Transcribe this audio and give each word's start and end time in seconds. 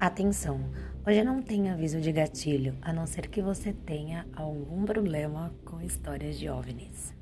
Atenção! 0.00 0.58
Hoje 1.06 1.22
não 1.22 1.42
tem 1.42 1.70
aviso 1.70 2.00
de 2.00 2.10
gatilho, 2.10 2.74
a 2.80 2.90
não 2.90 3.06
ser 3.06 3.28
que 3.28 3.42
você 3.42 3.70
tenha 3.70 4.26
algum 4.34 4.86
problema 4.86 5.54
com 5.62 5.78
histórias 5.82 6.38
de 6.38 6.48
OVNIs. 6.48 7.14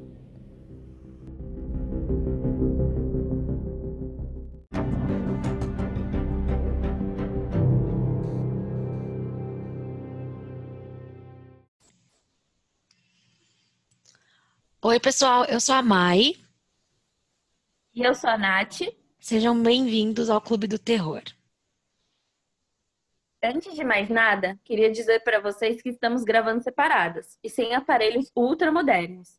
Oi, 14.80 15.00
pessoal, 15.00 15.44
eu 15.46 15.60
sou 15.60 15.74
a 15.74 15.82
Mai. 15.82 16.34
E 17.92 18.02
eu 18.04 18.14
sou 18.14 18.30
a 18.30 18.38
Nath. 18.38 18.82
Sejam 19.18 19.60
bem-vindos 19.60 20.30
ao 20.30 20.40
Clube 20.40 20.68
do 20.68 20.78
Terror. 20.78 21.24
Antes 23.42 23.74
de 23.74 23.84
mais 23.84 24.08
nada, 24.08 24.58
queria 24.64 24.90
dizer 24.90 25.22
para 25.22 25.38
vocês 25.38 25.80
que 25.80 25.88
estamos 25.88 26.24
gravando 26.24 26.62
separadas 26.62 27.38
e 27.42 27.48
sem 27.48 27.72
aparelhos 27.72 28.32
ultramodernos. 28.34 29.38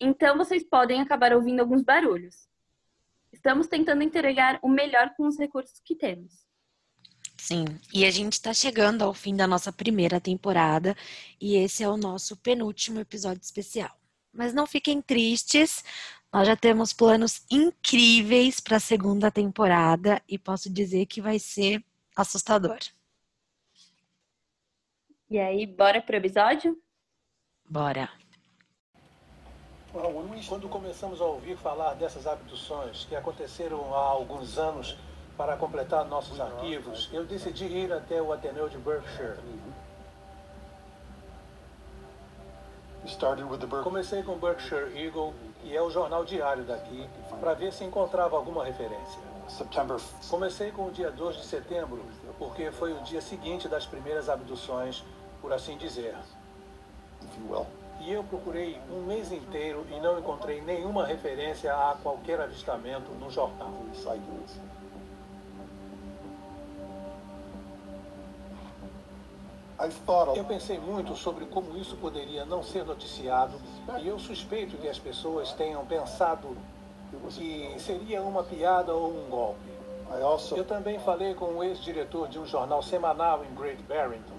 Então 0.00 0.36
vocês 0.36 0.64
podem 0.64 1.00
acabar 1.00 1.32
ouvindo 1.32 1.60
alguns 1.60 1.82
barulhos. 1.82 2.48
Estamos 3.32 3.68
tentando 3.68 4.02
entregar 4.02 4.58
o 4.60 4.68
melhor 4.68 5.14
com 5.16 5.26
os 5.26 5.38
recursos 5.38 5.80
que 5.84 5.94
temos. 5.94 6.48
Sim, 7.36 7.64
e 7.94 8.04
a 8.04 8.10
gente 8.10 8.32
está 8.32 8.52
chegando 8.52 9.02
ao 9.02 9.14
fim 9.14 9.36
da 9.36 9.46
nossa 9.46 9.72
primeira 9.72 10.20
temporada 10.20 10.96
e 11.40 11.56
esse 11.56 11.84
é 11.84 11.88
o 11.88 11.96
nosso 11.96 12.36
penúltimo 12.36 12.98
episódio 12.98 13.42
especial. 13.42 13.96
Mas 14.32 14.52
não 14.52 14.66
fiquem 14.66 15.00
tristes, 15.00 15.84
nós 16.32 16.48
já 16.48 16.56
temos 16.56 16.92
planos 16.92 17.42
incríveis 17.48 18.58
para 18.58 18.78
a 18.78 18.80
segunda 18.80 19.30
temporada 19.30 20.20
e 20.28 20.36
posso 20.36 20.68
dizer 20.68 21.06
que 21.06 21.20
vai 21.20 21.38
ser 21.38 21.84
assustador. 22.16 22.78
E 25.30 25.38
aí, 25.38 25.66
bora 25.66 26.00
pro 26.00 26.16
episódio? 26.16 26.74
Bora. 27.68 28.08
Quando 30.48 30.68
começamos 30.70 31.20
a 31.20 31.24
ouvir 31.24 31.54
falar 31.58 31.92
dessas 31.94 32.26
abduções 32.26 33.04
que 33.04 33.14
aconteceram 33.14 33.94
há 33.94 34.06
alguns 34.06 34.56
anos 34.56 34.96
para 35.36 35.54
completar 35.54 36.06
nossos 36.06 36.40
arquivos, 36.40 37.10
eu 37.12 37.26
decidi 37.26 37.66
ir 37.66 37.92
até 37.92 38.22
o 38.22 38.32
Ateneu 38.32 38.70
de 38.70 38.78
Berkshire. 38.78 39.36
Comecei 43.82 44.22
com 44.22 44.32
o 44.32 44.38
Berkshire 44.38 44.98
Eagle, 44.98 45.34
que 45.60 45.76
é 45.76 45.82
o 45.82 45.90
jornal 45.90 46.24
diário 46.24 46.64
daqui, 46.64 47.06
para 47.38 47.52
ver 47.52 47.70
se 47.74 47.84
encontrava 47.84 48.34
alguma 48.34 48.64
referência. 48.64 49.20
Comecei 50.30 50.70
com 50.72 50.86
o 50.86 50.90
dia 50.90 51.10
2 51.10 51.36
de 51.36 51.44
setembro, 51.44 52.02
porque 52.38 52.70
foi 52.70 52.92
o 52.92 53.00
dia 53.02 53.20
seguinte 53.20 53.68
das 53.68 53.86
primeiras 53.86 54.28
abduções 54.28 55.04
por 55.40 55.52
assim 55.52 55.76
dizer. 55.76 56.14
E 58.00 58.12
eu 58.12 58.22
procurei 58.24 58.80
um 58.90 59.02
mês 59.02 59.32
inteiro 59.32 59.84
e 59.90 60.00
não 60.00 60.18
encontrei 60.18 60.60
nenhuma 60.60 61.04
referência 61.04 61.74
a 61.74 61.96
qualquer 62.02 62.40
avistamento 62.40 63.10
no 63.12 63.30
jornal. 63.30 63.72
Eu 70.34 70.44
pensei 70.44 70.78
muito 70.78 71.14
sobre 71.16 71.46
como 71.46 71.76
isso 71.76 71.96
poderia 71.96 72.44
não 72.44 72.62
ser 72.62 72.84
noticiado 72.84 73.60
e 74.00 74.08
eu 74.08 74.18
suspeito 74.18 74.76
que 74.76 74.88
as 74.88 74.98
pessoas 74.98 75.52
tenham 75.52 75.84
pensado 75.86 76.56
que 77.30 77.78
seria 77.78 78.22
uma 78.22 78.42
piada 78.42 78.92
ou 78.92 79.10
um 79.10 79.28
golpe. 79.30 79.70
Eu 80.56 80.64
também 80.64 80.98
falei 80.98 81.34
com 81.34 81.46
o 81.46 81.62
ex-diretor 81.62 82.28
de 82.28 82.38
um 82.38 82.46
jornal 82.46 82.82
semanal 82.82 83.44
em 83.44 83.54
Great 83.54 83.82
Barrington 83.84 84.37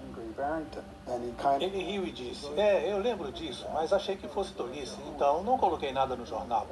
ele 1.64 1.78
riu 1.82 2.06
e 2.06 2.12
disse: 2.12 2.46
É, 2.56 2.92
eu 2.92 2.98
lembro 2.98 3.30
disso, 3.32 3.66
mas 3.72 3.92
achei 3.92 4.16
que 4.16 4.28
fosse 4.28 4.52
tolice, 4.52 4.96
então 5.14 5.42
não 5.42 5.58
coloquei 5.58 5.92
nada 5.92 6.16
no 6.16 6.24
jornal. 6.24 6.66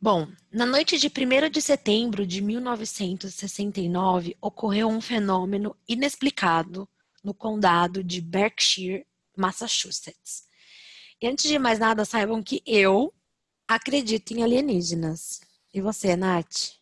Bom, 0.00 0.28
na 0.52 0.64
noite 0.64 0.96
de 0.96 1.08
1 1.08 1.50
de 1.50 1.60
setembro 1.60 2.24
de 2.24 2.40
1969, 2.40 4.36
ocorreu 4.40 4.88
um 4.88 5.00
fenômeno 5.00 5.76
inexplicado 5.88 6.88
no 7.22 7.34
condado 7.34 8.02
de 8.02 8.20
Berkshire, 8.20 9.04
Massachusetts. 9.38 10.46
E 11.20 11.26
antes 11.26 11.48
de 11.48 11.58
mais 11.58 11.78
nada, 11.78 12.04
saibam 12.04 12.42
que 12.42 12.62
eu 12.66 13.12
acredito 13.66 14.32
em 14.32 14.42
alienígenas. 14.42 15.40
E 15.72 15.80
você, 15.80 16.16
Nath? 16.16 16.78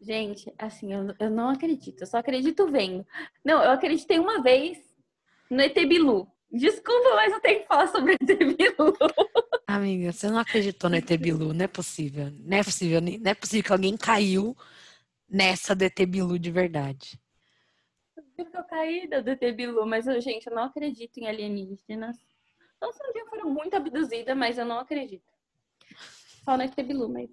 Gente, 0.00 0.52
assim, 0.58 0.92
eu, 0.92 1.14
eu 1.18 1.30
não 1.30 1.48
acredito. 1.48 2.02
Eu 2.02 2.06
só 2.06 2.18
acredito 2.18 2.70
vendo. 2.70 3.06
Não, 3.44 3.62
eu 3.62 3.70
acreditei 3.70 4.18
uma 4.18 4.42
vez 4.42 4.78
no 5.50 5.60
ET 5.60 5.74
Bilu. 5.74 6.28
Desculpa, 6.50 7.14
mas 7.14 7.32
eu 7.32 7.40
tenho 7.40 7.60
que 7.60 7.66
falar 7.66 7.86
sobre 7.88 8.12
o 8.12 8.14
ET 8.20 8.38
Bilu. 8.38 8.96
Amiga, 9.66 10.12
você 10.12 10.28
não 10.28 10.38
acreditou 10.38 10.90
no 10.90 10.96
ET 10.96 11.16
Bilu. 11.16 11.54
Não 11.54 11.64
é 11.64 11.68
possível. 11.68 12.30
Não 12.30 12.56
é 12.58 12.64
possível, 12.64 13.00
não 13.00 13.30
é 13.30 13.34
possível 13.34 13.64
que 13.64 13.72
alguém 13.72 13.96
caiu 13.96 14.56
nessa 15.28 15.74
do 15.74 15.82
ET 15.82 15.98
Bilu 16.06 16.38
de 16.38 16.50
verdade 16.50 17.21
eu 18.52 18.64
caí 18.64 19.06
da 19.08 19.20
DT 19.20 19.52
Bilu, 19.52 19.86
mas, 19.86 20.04
gente, 20.22 20.46
eu 20.46 20.54
não 20.54 20.64
acredito 20.64 21.18
em 21.18 21.28
alienígenas. 21.28 22.16
Não 22.80 22.92
sei 22.92 23.08
um 23.08 23.12
dia 23.12 23.26
foram 23.26 23.50
muito 23.50 23.74
abduzidas, 23.74 24.36
mas 24.36 24.58
eu 24.58 24.64
não 24.64 24.78
acredito. 24.78 25.30
Só 26.44 26.56
no 26.56 26.62
ET 26.62 26.74
Bilu, 26.74 27.08
mas 27.08 27.30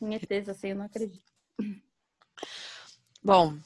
em 0.00 0.14
ETs, 0.14 0.48
assim, 0.48 0.68
eu 0.68 0.76
não 0.76 0.84
acredito. 0.84 1.32
Bom, 3.22 3.58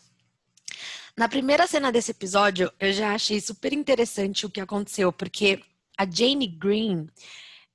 na 1.16 1.28
primeira 1.28 1.66
cena 1.66 1.92
desse 1.92 2.10
episódio, 2.10 2.72
eu 2.80 2.92
já 2.92 3.14
achei 3.14 3.40
super 3.40 3.72
interessante 3.72 4.46
o 4.46 4.50
que 4.50 4.60
aconteceu, 4.60 5.12
porque 5.12 5.62
a 5.98 6.08
Jane 6.08 6.46
Green, 6.46 7.06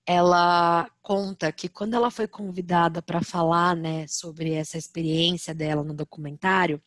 ela 0.07 0.90
conta 1.01 1.51
que 1.51 1.68
quando 1.68 1.94
ela 1.94 2.09
foi 2.09 2.28
convidada 2.29 3.01
para 3.01 3.22
falar, 3.22 3.75
né, 3.75 4.07
sobre 4.07 4.53
essa 4.53 4.78
experiência 4.78 5.53
dela 5.53 5.84
no 5.84 5.94
documentário, 5.94 6.81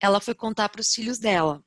ela 0.00 0.20
foi 0.20 0.34
contar 0.34 0.68
para 0.68 0.80
os 0.80 0.92
filhos 0.92 1.18
dela. 1.20 1.62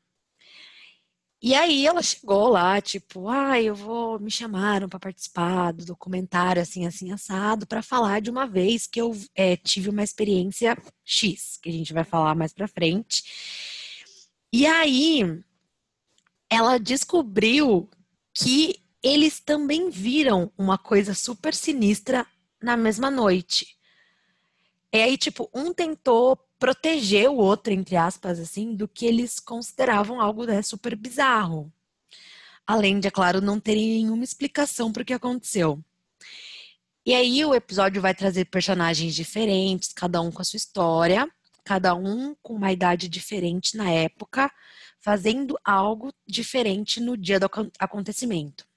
E 1.43 1.55
aí 1.55 1.87
ela 1.87 2.03
chegou 2.03 2.49
lá, 2.49 2.79
tipo, 2.81 3.27
ah, 3.27 3.59
eu 3.59 3.73
vou, 3.73 4.19
me 4.19 4.29
chamaram 4.29 4.87
para 4.87 4.99
participar 4.99 5.71
do 5.71 5.85
documentário 5.85 6.61
assim, 6.61 6.85
assim, 6.85 7.11
assado, 7.11 7.65
para 7.65 7.81
falar 7.81 8.21
de 8.21 8.29
uma 8.29 8.45
vez 8.45 8.85
que 8.85 9.01
eu 9.01 9.11
é, 9.33 9.55
tive 9.57 9.89
uma 9.89 10.03
experiência 10.03 10.77
X, 11.03 11.57
que 11.61 11.69
a 11.69 11.71
gente 11.71 11.93
vai 11.93 12.03
falar 12.03 12.35
mais 12.35 12.53
para 12.53 12.67
frente. 12.67 13.23
E 14.53 14.67
aí 14.67 15.41
ela 16.49 16.77
descobriu 16.77 17.89
que 18.33 18.75
eles 19.03 19.39
também 19.39 19.89
viram 19.89 20.51
uma 20.57 20.77
coisa 20.77 21.13
super 21.13 21.53
sinistra 21.53 22.25
na 22.61 22.77
mesma 22.77 23.09
noite. 23.09 23.77
E 24.93 24.97
aí, 25.01 25.17
tipo, 25.17 25.49
um 25.53 25.73
tentou 25.73 26.37
proteger 26.59 27.29
o 27.29 27.37
outro, 27.37 27.73
entre 27.73 27.95
aspas, 27.95 28.39
assim, 28.39 28.75
do 28.75 28.87
que 28.87 29.05
eles 29.05 29.39
consideravam 29.39 30.21
algo 30.21 30.45
né, 30.45 30.61
super 30.61 30.95
bizarro. 30.95 31.71
Além 32.67 32.99
de, 32.99 33.07
é 33.07 33.11
claro, 33.11 33.41
não 33.41 33.59
terem 33.59 34.03
nenhuma 34.03 34.23
explicação 34.23 34.91
para 34.91 35.01
o 35.01 35.05
que 35.05 35.13
aconteceu. 35.13 35.83
E 37.03 37.15
aí 37.15 37.43
o 37.43 37.55
episódio 37.55 37.99
vai 38.01 38.13
trazer 38.13 38.45
personagens 38.45 39.15
diferentes, 39.15 39.91
cada 39.91 40.21
um 40.21 40.31
com 40.31 40.41
a 40.41 40.45
sua 40.45 40.57
história, 40.57 41.27
cada 41.63 41.95
um 41.95 42.35
com 42.43 42.53
uma 42.53 42.71
idade 42.71 43.09
diferente 43.09 43.75
na 43.75 43.89
época, 43.89 44.51
fazendo 44.99 45.57
algo 45.63 46.13
diferente 46.27 46.99
no 46.99 47.17
dia 47.17 47.39
do 47.39 47.49
acontecimento. 47.79 48.70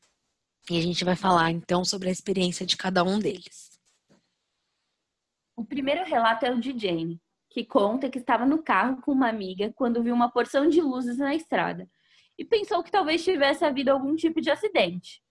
E 0.70 0.78
a 0.78 0.80
gente 0.80 1.04
vai 1.04 1.14
falar 1.14 1.50
então 1.50 1.84
sobre 1.84 2.08
a 2.08 2.12
experiência 2.12 2.64
de 2.64 2.76
cada 2.76 3.04
um 3.04 3.18
deles. 3.18 3.78
O 5.56 5.64
primeiro 5.64 6.04
relato 6.04 6.46
é 6.46 6.50
o 6.50 6.58
de 6.58 6.76
Jane, 6.76 7.20
que 7.50 7.64
conta 7.64 8.08
que 8.08 8.18
estava 8.18 8.46
no 8.46 8.62
carro 8.62 9.00
com 9.02 9.12
uma 9.12 9.28
amiga 9.28 9.72
quando 9.74 10.02
viu 10.02 10.14
uma 10.14 10.30
porção 10.30 10.68
de 10.68 10.80
luzes 10.80 11.18
na 11.18 11.34
estrada 11.34 11.88
e 12.38 12.44
pensou 12.44 12.82
que 12.82 12.90
talvez 12.90 13.22
tivesse 13.22 13.64
havido 13.64 13.90
algum 13.90 14.16
tipo 14.16 14.40
de 14.40 14.50
acidente. 14.50 15.22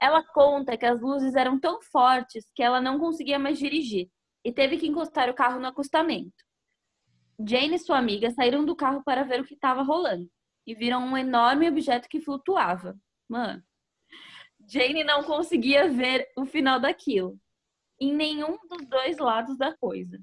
Ela 0.00 0.22
conta 0.22 0.76
que 0.76 0.86
as 0.86 1.00
luzes 1.00 1.34
eram 1.34 1.58
tão 1.60 1.80
fortes 1.82 2.50
que 2.54 2.62
ela 2.62 2.80
não 2.80 2.98
conseguia 2.98 3.38
mais 3.38 3.58
dirigir 3.58 4.08
e 4.44 4.52
teve 4.52 4.78
que 4.78 4.86
encostar 4.86 5.28
o 5.28 5.34
carro 5.34 5.60
no 5.60 5.66
acostamento. 5.66 6.44
Jane 7.38 7.74
e 7.74 7.78
sua 7.78 7.98
amiga 7.98 8.30
saíram 8.30 8.64
do 8.64 8.74
carro 8.74 9.02
para 9.04 9.24
ver 9.24 9.40
o 9.40 9.44
que 9.44 9.54
estava 9.54 9.82
rolando 9.82 10.28
e 10.66 10.74
viram 10.74 11.04
um 11.04 11.16
enorme 11.16 11.68
objeto 11.68 12.08
que 12.08 12.20
flutuava. 12.20 12.96
Mano, 13.28 13.62
Jane 14.66 15.04
não 15.04 15.22
conseguia 15.24 15.88
ver 15.88 16.28
o 16.36 16.44
final 16.44 16.80
daquilo, 16.80 17.38
em 18.00 18.14
nenhum 18.14 18.58
dos 18.68 18.86
dois 18.86 19.18
lados 19.18 19.56
da 19.56 19.76
coisa. 19.76 20.20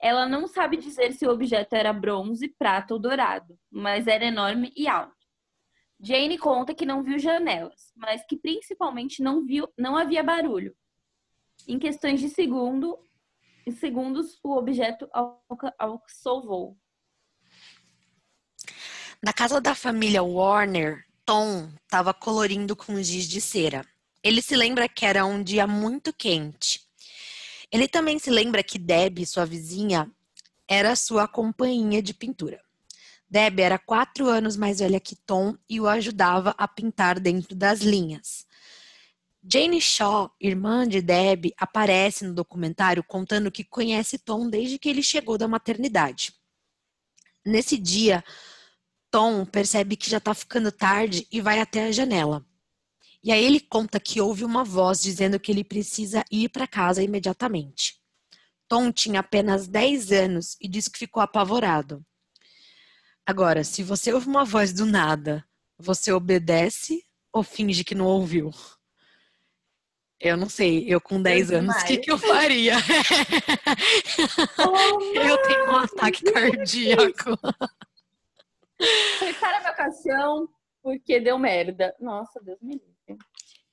Ela 0.00 0.28
não 0.28 0.46
sabe 0.46 0.76
dizer 0.76 1.12
se 1.12 1.26
o 1.26 1.30
objeto 1.30 1.74
era 1.74 1.92
bronze, 1.92 2.48
prata 2.58 2.94
ou 2.94 3.00
dourado, 3.00 3.58
mas 3.70 4.06
era 4.06 4.24
enorme 4.24 4.72
e 4.76 4.86
alto. 4.86 5.16
Jane 6.00 6.38
conta 6.38 6.74
que 6.74 6.86
não 6.86 7.02
viu 7.02 7.18
janelas, 7.18 7.92
mas 7.96 8.24
que 8.24 8.36
principalmente 8.36 9.20
não 9.20 9.44
viu, 9.44 9.68
não 9.76 9.96
havia 9.96 10.22
barulho. 10.22 10.76
Em 11.66 11.78
questões 11.78 12.20
de 12.20 12.28
segundo, 12.28 12.96
em 13.66 13.72
segundos, 13.72 14.38
o 14.44 14.56
objeto 14.56 15.08
alcançou 15.76 16.42
voo. 16.42 16.78
Na 19.20 19.32
casa 19.32 19.60
da 19.60 19.74
família 19.74 20.22
Warner, 20.22 21.04
Tom 21.28 21.70
estava 21.84 22.14
colorindo 22.14 22.74
com 22.74 23.02
giz 23.02 23.28
de 23.28 23.38
cera. 23.38 23.86
Ele 24.22 24.40
se 24.40 24.56
lembra 24.56 24.88
que 24.88 25.04
era 25.04 25.26
um 25.26 25.42
dia 25.42 25.66
muito 25.66 26.10
quente. 26.10 26.80
Ele 27.70 27.86
também 27.86 28.18
se 28.18 28.30
lembra 28.30 28.62
que 28.62 28.78
Deb, 28.78 29.26
sua 29.26 29.44
vizinha, 29.44 30.10
era 30.66 30.96
sua 30.96 31.28
companhia 31.28 32.00
de 32.00 32.14
pintura. 32.14 32.58
Deb 33.28 33.60
era 33.60 33.78
quatro 33.78 34.26
anos 34.26 34.56
mais 34.56 34.78
velha 34.78 34.98
que 34.98 35.14
Tom 35.14 35.54
e 35.68 35.78
o 35.78 35.86
ajudava 35.86 36.54
a 36.56 36.66
pintar 36.66 37.20
dentro 37.20 37.54
das 37.54 37.80
linhas. 37.80 38.46
Jane 39.44 39.82
Shaw, 39.82 40.34
irmã 40.40 40.88
de 40.88 41.02
Deb, 41.02 41.52
aparece 41.58 42.24
no 42.24 42.32
documentário 42.32 43.04
contando 43.04 43.52
que 43.52 43.64
conhece 43.64 44.16
Tom 44.16 44.48
desde 44.48 44.78
que 44.78 44.88
ele 44.88 45.02
chegou 45.02 45.36
da 45.36 45.46
maternidade. 45.46 46.32
Nesse 47.44 47.76
dia, 47.76 48.24
Tom 49.10 49.44
percebe 49.44 49.96
que 49.96 50.10
já 50.10 50.18
está 50.18 50.34
ficando 50.34 50.70
tarde 50.70 51.26
e 51.32 51.40
vai 51.40 51.60
até 51.60 51.86
a 51.86 51.92
janela. 51.92 52.44
E 53.22 53.32
aí 53.32 53.44
ele 53.44 53.60
conta 53.60 53.98
que 53.98 54.20
ouve 54.20 54.44
uma 54.44 54.64
voz 54.64 55.00
dizendo 55.00 55.40
que 55.40 55.50
ele 55.50 55.64
precisa 55.64 56.24
ir 56.30 56.48
para 56.50 56.66
casa 56.66 57.02
imediatamente. 57.02 57.98
Tom 58.68 58.92
tinha 58.92 59.20
apenas 59.20 59.66
10 59.66 60.12
anos 60.12 60.56
e 60.60 60.68
disse 60.68 60.90
que 60.90 60.98
ficou 60.98 61.22
apavorado. 61.22 62.04
Agora, 63.26 63.64
se 63.64 63.82
você 63.82 64.12
ouve 64.12 64.28
uma 64.28 64.44
voz 64.44 64.72
do 64.72 64.86
nada, 64.86 65.44
você 65.78 66.12
obedece 66.12 67.02
ou 67.32 67.42
finge 67.42 67.84
que 67.84 67.94
não 67.94 68.06
ouviu? 68.06 68.50
Eu 70.20 70.36
não 70.36 70.48
sei, 70.48 70.84
eu 70.88 71.00
com 71.00 71.22
10 71.22 71.52
anos, 71.52 71.76
o 71.76 71.86
que, 71.86 71.98
que 71.98 72.10
eu 72.10 72.18
faria? 72.18 72.74
Oh, 74.58 75.00
eu 75.14 75.38
tenho 75.42 75.70
um 75.70 75.76
ataque 75.76 76.24
cardíaco. 76.32 77.38
Prepara 79.18 79.62
meu 79.62 79.74
caixão, 79.74 80.48
porque 80.82 81.20
deu 81.20 81.38
merda. 81.38 81.94
Nossa, 82.00 82.40
Deus 82.40 82.58
me 82.62 82.74
livre. 82.74 83.24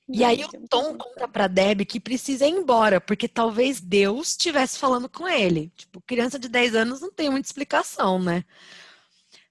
E 0.08 0.22
aí 0.22 0.44
o 0.44 0.68
Tom 0.68 0.96
conta 0.96 1.26
pra 1.26 1.48
Deb 1.48 1.84
que 1.84 1.98
precisa 1.98 2.46
ir 2.46 2.50
embora, 2.50 3.00
porque 3.00 3.26
talvez 3.26 3.80
Deus 3.80 4.28
estivesse 4.28 4.78
falando 4.78 5.08
com 5.08 5.26
ele. 5.26 5.72
Tipo, 5.76 6.00
criança 6.00 6.38
de 6.38 6.48
10 6.48 6.76
anos 6.76 7.00
não 7.00 7.10
tem 7.10 7.28
muita 7.28 7.48
explicação, 7.48 8.18
né? 8.18 8.44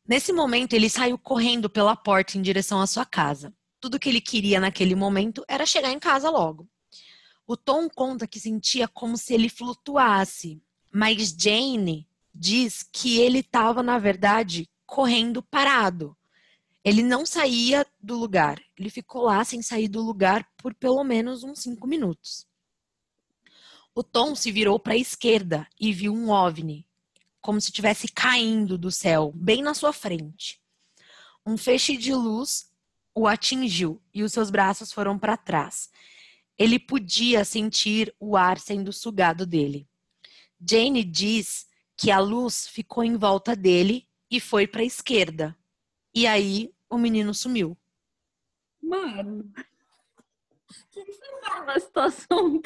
Nesse 0.07 0.31
momento, 0.31 0.73
ele 0.73 0.89
saiu 0.89 1.17
correndo 1.17 1.69
pela 1.69 1.95
porta 1.95 2.37
em 2.37 2.41
direção 2.41 2.79
à 2.79 2.87
sua 2.87 3.05
casa. 3.05 3.53
Tudo 3.81 3.99
que 3.99 4.07
ele 4.07 4.21
queria 4.21 4.59
naquele 4.59 4.95
momento 4.95 5.43
era 5.47 5.65
chegar 5.65 5.91
em 5.91 5.99
casa 5.99 6.29
logo. 6.29 6.67
O 7.45 7.57
Tom 7.57 7.89
conta 7.89 8.27
que 8.27 8.39
sentia 8.39 8.87
como 8.87 9.17
se 9.17 9.33
ele 9.33 9.49
flutuasse, 9.49 10.61
mas 10.91 11.35
Jane 11.37 12.07
diz 12.33 12.81
que 12.81 13.19
ele 13.19 13.39
estava, 13.39 13.83
na 13.83 13.99
verdade, 13.99 14.69
correndo 14.85 15.41
parado. 15.41 16.15
Ele 16.83 17.01
não 17.01 17.25
saía 17.25 17.85
do 17.99 18.15
lugar. 18.15 18.61
Ele 18.77 18.89
ficou 18.89 19.23
lá 19.23 19.43
sem 19.43 19.61
sair 19.61 19.87
do 19.87 20.01
lugar 20.01 20.47
por 20.57 20.73
pelo 20.73 21.03
menos 21.03 21.43
uns 21.43 21.59
cinco 21.59 21.87
minutos. 21.87 22.47
O 23.93 24.03
Tom 24.03 24.35
se 24.35 24.51
virou 24.51 24.79
para 24.79 24.93
a 24.93 24.97
esquerda 24.97 25.67
e 25.79 25.91
viu 25.91 26.13
um 26.13 26.29
OVNI 26.29 26.85
como 27.45 27.61
se 27.61 27.69
estivesse 27.69 28.07
caindo 28.07 28.75
do 28.75 28.89
céu, 28.89 29.31
bem 29.35 29.61
na 29.61 29.75
sua 29.75 29.93
frente. 29.93 30.59
Um 31.45 31.55
feixe 31.55 31.95
de 31.95 32.11
luz 32.11 32.71
o 33.13 33.27
atingiu 33.27 34.01
e 34.11 34.23
os 34.23 34.33
seus 34.33 34.49
braços 34.49 34.91
foram 34.91 35.19
para 35.19 35.37
trás. 35.37 35.91
Ele 36.57 36.79
podia 36.79 37.45
sentir 37.45 38.11
o 38.19 38.35
ar 38.35 38.59
sendo 38.59 38.91
sugado 38.91 39.45
dele. 39.45 39.87
Jane 40.59 41.03
diz 41.03 41.67
que 41.95 42.09
a 42.09 42.17
luz 42.17 42.67
ficou 42.67 43.03
em 43.03 43.15
volta 43.15 43.55
dele 43.55 44.04
e 44.29 44.39
foi 44.39 44.67
para 44.67 44.81
a 44.81 44.85
esquerda. 44.85 45.55
E 46.13 46.25
aí 46.25 46.71
o 46.89 46.97
menino 46.97 47.33
sumiu. 47.33 47.77
Mano, 48.81 49.51
que 50.91 51.03
situação 51.79 52.61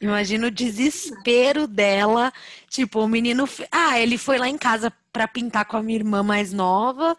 Imagina 0.00 0.48
o 0.48 0.50
desespero 0.50 1.66
dela. 1.66 2.32
Tipo, 2.68 3.00
o 3.00 3.08
menino. 3.08 3.48
Ah, 3.70 3.98
ele 3.98 4.18
foi 4.18 4.36
lá 4.38 4.48
em 4.48 4.58
casa 4.58 4.92
para 5.10 5.26
pintar 5.26 5.64
com 5.64 5.76
a 5.76 5.82
minha 5.82 5.98
irmã 5.98 6.22
mais 6.22 6.52
nova. 6.52 7.16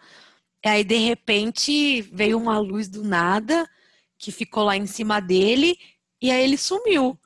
E 0.64 0.68
aí, 0.68 0.84
de 0.84 0.96
repente, 0.96 2.02
veio 2.02 2.38
uma 2.38 2.58
luz 2.58 2.88
do 2.88 3.02
nada 3.02 3.68
que 4.18 4.30
ficou 4.30 4.64
lá 4.64 4.76
em 4.76 4.86
cima 4.86 5.20
dele. 5.20 5.76
E 6.20 6.30
aí 6.30 6.42
ele 6.44 6.56
sumiu. 6.56 7.18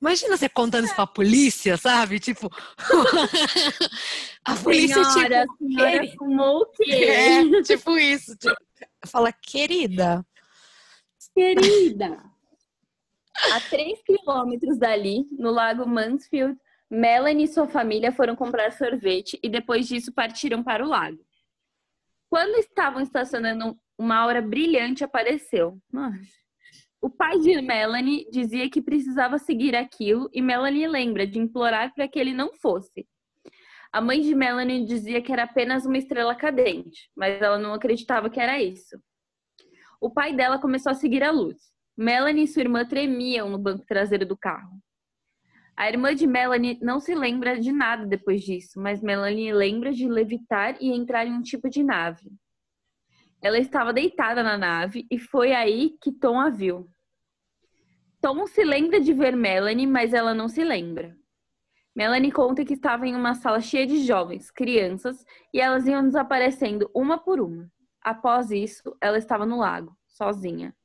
Imagina 0.00 0.36
você 0.36 0.48
contando 0.48 0.84
isso 0.84 0.94
pra 0.94 1.06
polícia, 1.06 1.76
sabe? 1.76 2.20
Tipo. 2.20 2.50
a 4.44 4.54
polícia, 4.56 5.02
senhora, 5.04 5.46
tipo. 5.46 5.72
Senhora 5.72 6.08
fumou 6.18 6.60
o 6.62 6.66
quê? 6.66 6.84
É, 7.56 7.62
tipo 7.62 7.96
isso. 7.96 8.36
Tipo, 8.36 8.56
fala, 9.06 9.32
querida. 9.32 10.24
Querida. 11.34 12.22
A 13.52 13.60
3 13.60 14.02
quilômetros 14.02 14.78
dali, 14.78 15.26
no 15.32 15.50
lago 15.50 15.86
Mansfield, 15.86 16.58
Melanie 16.90 17.44
e 17.44 17.48
sua 17.48 17.66
família 17.66 18.12
foram 18.12 18.36
comprar 18.36 18.72
sorvete 18.72 19.38
e 19.42 19.48
depois 19.48 19.86
disso 19.86 20.12
partiram 20.12 20.62
para 20.62 20.84
o 20.84 20.88
lago. 20.88 21.18
Quando 22.30 22.56
estavam 22.56 23.00
estacionando, 23.00 23.78
uma 23.98 24.16
aura 24.16 24.40
brilhante 24.40 25.04
apareceu. 25.04 25.78
O 27.00 27.10
pai 27.10 27.38
de 27.38 27.60
Melanie 27.60 28.28
dizia 28.30 28.68
que 28.70 28.82
precisava 28.82 29.38
seguir 29.38 29.76
aquilo 29.76 30.28
e 30.32 30.40
Melanie 30.40 30.88
lembra 30.88 31.26
de 31.26 31.38
implorar 31.38 31.94
para 31.94 32.08
que 32.08 32.18
ele 32.18 32.32
não 32.32 32.52
fosse. 32.54 33.06
A 33.92 34.00
mãe 34.00 34.20
de 34.20 34.34
Melanie 34.34 34.84
dizia 34.84 35.22
que 35.22 35.32
era 35.32 35.44
apenas 35.44 35.86
uma 35.86 35.98
estrela 35.98 36.34
cadente, 36.34 37.10
mas 37.16 37.40
ela 37.40 37.58
não 37.58 37.72
acreditava 37.72 38.28
que 38.28 38.40
era 38.40 38.60
isso. 38.60 39.00
O 40.00 40.10
pai 40.10 40.34
dela 40.34 40.58
começou 40.58 40.90
a 40.90 40.94
seguir 40.94 41.22
a 41.22 41.30
luz. 41.30 41.56
Melanie 41.96 42.44
e 42.44 42.46
sua 42.46 42.62
irmã 42.62 42.84
tremiam 42.84 43.48
no 43.48 43.58
banco 43.58 43.86
traseiro 43.86 44.26
do 44.26 44.36
carro. 44.36 44.78
A 45.76 45.88
irmã 45.88 46.14
de 46.14 46.26
Melanie 46.26 46.78
não 46.82 47.00
se 47.00 47.14
lembra 47.14 47.60
de 47.60 47.70
nada 47.70 48.06
depois 48.06 48.42
disso, 48.42 48.80
mas 48.80 49.02
Melanie 49.02 49.52
lembra 49.52 49.92
de 49.92 50.08
levitar 50.08 50.76
e 50.80 50.90
entrar 50.90 51.26
em 51.26 51.32
um 51.32 51.42
tipo 51.42 51.68
de 51.68 51.82
nave. 51.82 52.30
Ela 53.42 53.58
estava 53.58 53.92
deitada 53.92 54.42
na 54.42 54.56
nave 54.56 55.06
e 55.10 55.18
foi 55.18 55.52
aí 55.52 55.96
que 56.00 56.12
Tom 56.12 56.40
a 56.40 56.48
viu. 56.48 56.90
Tom 58.20 58.46
se 58.46 58.64
lembra 58.64 59.00
de 59.00 59.12
ver 59.12 59.36
Melanie, 59.36 59.86
mas 59.86 60.12
ela 60.12 60.34
não 60.34 60.48
se 60.48 60.64
lembra. 60.64 61.16
Melanie 61.94 62.32
conta 62.32 62.64
que 62.64 62.74
estava 62.74 63.06
em 63.06 63.14
uma 63.14 63.34
sala 63.34 63.60
cheia 63.60 63.86
de 63.86 64.04
jovens, 64.04 64.50
crianças, 64.50 65.24
e 65.52 65.60
elas 65.60 65.86
iam 65.86 66.04
desaparecendo 66.04 66.90
uma 66.94 67.18
por 67.18 67.40
uma. 67.40 67.70
Após 68.02 68.50
isso, 68.50 68.96
ela 69.00 69.16
estava 69.16 69.46
no 69.46 69.58
lago, 69.58 69.96
sozinha. 70.06 70.76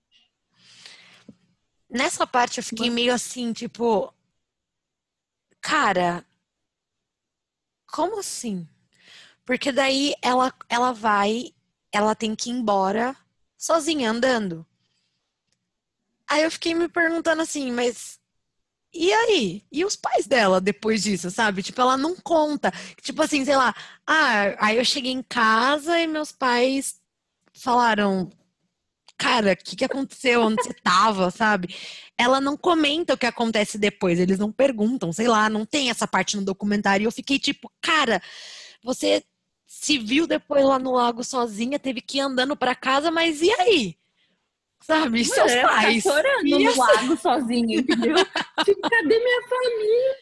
Nessa 1.89 2.25
parte 2.25 2.59
eu 2.59 2.63
fiquei 2.63 2.89
meio 2.89 3.13
assim, 3.13 3.51
tipo. 3.51 4.13
Cara, 5.59 6.25
como 7.85 8.19
assim? 8.19 8.65
Porque 9.45 9.71
daí 9.71 10.13
ela, 10.21 10.53
ela 10.69 10.93
vai, 10.93 11.53
ela 11.91 12.15
tem 12.15 12.35
que 12.35 12.49
ir 12.49 12.53
embora 12.53 13.15
sozinha 13.57 14.11
andando. 14.11 14.65
Aí 16.27 16.43
eu 16.43 16.51
fiquei 16.51 16.73
me 16.73 16.87
perguntando 16.87 17.41
assim, 17.41 17.71
mas 17.71 18.19
e 18.93 19.11
aí? 19.13 19.63
E 19.71 19.85
os 19.85 19.95
pais 19.95 20.27
dela 20.27 20.59
depois 20.59 21.03
disso, 21.03 21.31
sabe? 21.31 21.63
Tipo, 21.63 21.81
ela 21.81 21.97
não 21.97 22.15
conta. 22.15 22.71
Tipo 23.01 23.21
assim, 23.21 23.43
sei 23.45 23.55
lá, 23.55 23.73
ah, 24.05 24.55
aí 24.59 24.77
eu 24.77 24.85
cheguei 24.85 25.11
em 25.11 25.23
casa 25.23 25.97
e 25.99 26.07
meus 26.07 26.31
pais 26.31 26.99
falaram: 27.53 28.29
cara, 29.17 29.53
o 29.53 29.57
que, 29.57 29.75
que 29.77 29.85
aconteceu? 29.85 30.41
Onde 30.41 30.63
você 30.63 30.73
tava, 30.73 31.31
sabe? 31.31 31.75
Ela 32.17 32.41
não 32.41 32.57
comenta 32.57 33.13
o 33.13 33.17
que 33.17 33.25
acontece 33.25 33.77
depois, 33.77 34.19
eles 34.19 34.39
não 34.39 34.51
perguntam, 34.51 35.13
sei 35.13 35.27
lá, 35.27 35.49
não 35.49 35.65
tem 35.65 35.89
essa 35.89 36.07
parte 36.07 36.35
no 36.35 36.43
documentário. 36.43 37.03
E 37.03 37.07
eu 37.07 37.11
fiquei 37.11 37.39
tipo, 37.39 37.71
cara, 37.81 38.21
você 38.83 39.23
se 39.73 39.97
viu 39.97 40.27
depois 40.27 40.65
lá 40.65 40.77
no 40.77 40.91
lago 40.91 41.23
sozinha, 41.23 41.79
teve 41.79 42.01
que 42.01 42.17
ir 42.17 42.21
andando 42.21 42.57
para 42.57 42.75
casa, 42.75 43.09
mas 43.09 43.41
e 43.41 43.49
aí? 43.53 43.97
Sabe? 44.81 45.21
E 45.21 45.25
seus 45.25 45.49
tá 45.49 45.61
pais? 45.61 46.03
Chorando 46.03 46.45
e 46.45 46.65
no 46.65 46.75
lago 46.75 47.17
sozinha, 47.17 47.79
entendeu? 47.79 48.15
tipo, 48.65 48.81
cadê 48.81 49.17
minha 49.17 49.47
família? 49.47 50.17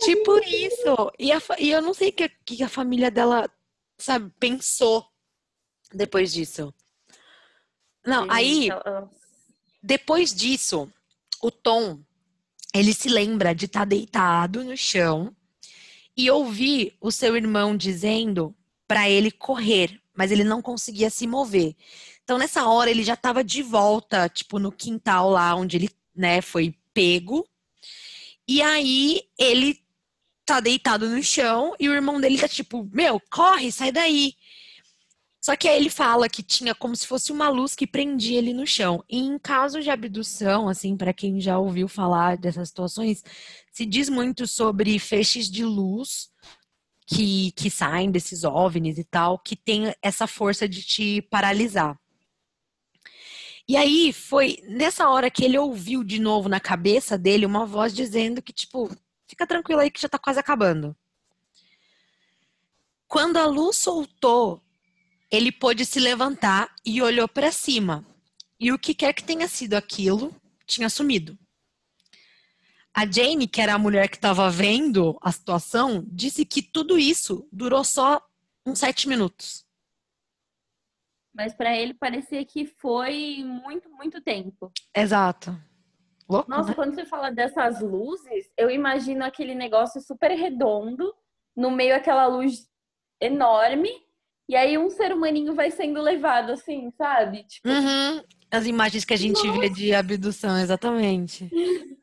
Tipo 0.00 0.38
isso. 0.44 1.12
E, 1.18 1.32
a, 1.32 1.40
e 1.58 1.70
eu 1.70 1.80
não 1.80 1.94
sei 1.94 2.10
o 2.10 2.12
que, 2.12 2.28
que 2.44 2.62
a 2.62 2.68
família 2.68 3.10
dela, 3.10 3.50
sabe, 3.96 4.30
pensou 4.38 5.06
depois 5.94 6.30
disso. 6.30 6.72
Não, 8.04 8.30
aí, 8.30 8.68
depois 9.82 10.34
disso, 10.34 10.92
o 11.42 11.50
Tom 11.50 11.98
ele 12.74 12.92
se 12.92 13.08
lembra 13.08 13.54
de 13.54 13.64
estar 13.64 13.80
tá 13.80 13.86
deitado 13.86 14.62
no 14.62 14.76
chão 14.76 15.34
e 16.14 16.30
ouvir 16.30 16.98
o 17.00 17.10
seu 17.10 17.34
irmão 17.34 17.74
dizendo 17.74 18.54
para 18.90 19.08
ele 19.08 19.30
correr, 19.30 20.00
mas 20.12 20.32
ele 20.32 20.42
não 20.42 20.60
conseguia 20.60 21.10
se 21.10 21.24
mover. 21.24 21.76
Então 22.24 22.36
nessa 22.36 22.66
hora 22.66 22.90
ele 22.90 23.04
já 23.04 23.14
estava 23.14 23.44
de 23.44 23.62
volta, 23.62 24.28
tipo 24.28 24.58
no 24.58 24.72
quintal 24.72 25.30
lá 25.30 25.54
onde 25.54 25.76
ele, 25.76 25.90
né, 26.12 26.42
foi 26.42 26.74
pego. 26.92 27.46
E 28.48 28.60
aí 28.60 29.22
ele 29.38 29.78
tá 30.44 30.58
deitado 30.58 31.08
no 31.08 31.22
chão 31.22 31.72
e 31.78 31.88
o 31.88 31.94
irmão 31.94 32.20
dele 32.20 32.36
tá 32.36 32.48
tipo, 32.48 32.82
meu, 32.92 33.22
corre, 33.30 33.70
sai 33.70 33.92
daí. 33.92 34.34
Só 35.40 35.54
que 35.54 35.68
aí 35.68 35.76
ele 35.76 35.88
fala 35.88 36.28
que 36.28 36.42
tinha 36.42 36.74
como 36.74 36.96
se 36.96 37.06
fosse 37.06 37.30
uma 37.30 37.48
luz 37.48 37.76
que 37.76 37.86
prendia 37.86 38.38
ele 38.38 38.52
no 38.52 38.66
chão. 38.66 39.04
E 39.08 39.20
em 39.20 39.38
caso 39.38 39.80
de 39.80 39.88
abdução, 39.88 40.68
assim, 40.68 40.96
para 40.96 41.12
quem 41.12 41.40
já 41.40 41.60
ouviu 41.60 41.86
falar 41.86 42.36
dessas 42.36 42.70
situações, 42.70 43.22
se 43.70 43.86
diz 43.86 44.08
muito 44.08 44.48
sobre 44.48 44.98
feixes 44.98 45.48
de 45.48 45.64
luz 45.64 46.28
que, 47.12 47.50
que 47.52 47.68
saem 47.68 48.08
desses 48.10 48.44
OVNIs 48.44 48.96
e 48.96 49.04
tal, 49.04 49.36
que 49.38 49.56
tem 49.56 49.92
essa 50.00 50.28
força 50.28 50.68
de 50.68 50.82
te 50.82 51.22
paralisar. 51.22 51.98
E 53.68 53.76
aí 53.76 54.12
foi 54.12 54.58
nessa 54.68 55.08
hora 55.08 55.30
que 55.30 55.44
ele 55.44 55.58
ouviu 55.58 56.04
de 56.04 56.20
novo 56.20 56.48
na 56.48 56.60
cabeça 56.60 57.18
dele 57.18 57.46
uma 57.46 57.66
voz 57.66 57.92
dizendo 57.92 58.40
que, 58.40 58.52
tipo, 58.52 58.88
fica 59.26 59.46
tranquilo 59.46 59.80
aí 59.80 59.90
que 59.90 60.00
já 60.00 60.08
tá 60.08 60.18
quase 60.18 60.38
acabando. 60.38 60.96
Quando 63.08 63.38
a 63.38 63.46
luz 63.46 63.76
soltou, 63.76 64.62
ele 65.30 65.50
pôde 65.50 65.84
se 65.84 65.98
levantar 65.98 66.72
e 66.84 67.02
olhou 67.02 67.26
para 67.26 67.50
cima. 67.50 68.06
E 68.58 68.72
o 68.72 68.78
que 68.78 68.94
quer 68.94 69.12
que 69.12 69.24
tenha 69.24 69.48
sido 69.48 69.74
aquilo, 69.74 70.34
tinha 70.64 70.88
sumido. 70.88 71.36
A 72.94 73.06
Jane, 73.06 73.46
que 73.46 73.60
era 73.60 73.74
a 73.74 73.78
mulher 73.78 74.08
que 74.08 74.16
estava 74.16 74.50
vendo 74.50 75.16
a 75.22 75.30
situação, 75.30 76.04
disse 76.08 76.44
que 76.44 76.60
tudo 76.60 76.98
isso 76.98 77.48
durou 77.52 77.84
só 77.84 78.20
uns 78.66 78.80
sete 78.80 79.08
minutos. 79.08 79.64
Mas 81.32 81.54
para 81.54 81.76
ele 81.76 81.94
parecia 81.94 82.44
que 82.44 82.66
foi 82.66 83.44
muito, 83.44 83.88
muito 83.90 84.20
tempo. 84.20 84.72
Exato. 84.94 85.56
Louco, 86.28 86.50
Nossa, 86.50 86.68
né? 86.70 86.74
quando 86.74 86.94
você 86.94 87.04
fala 87.04 87.30
dessas 87.30 87.80
luzes, 87.80 88.50
eu 88.56 88.70
imagino 88.70 89.24
aquele 89.24 89.54
negócio 89.54 90.00
super 90.00 90.30
redondo, 90.32 91.12
no 91.56 91.70
meio 91.70 91.94
aquela 91.94 92.26
luz 92.26 92.68
enorme, 93.20 93.90
e 94.48 94.56
aí 94.56 94.76
um 94.76 94.90
ser 94.90 95.12
humaninho 95.12 95.54
vai 95.54 95.70
sendo 95.70 96.00
levado 96.00 96.52
assim, 96.52 96.90
sabe? 96.92 97.44
Tipo... 97.44 97.68
Uhum. 97.68 98.22
As 98.50 98.66
imagens 98.66 99.04
que 99.04 99.14
a 99.14 99.16
gente 99.16 99.44
Nossa. 99.44 99.60
vê 99.60 99.68
de 99.68 99.94
abdução, 99.94 100.58
exatamente. 100.58 101.48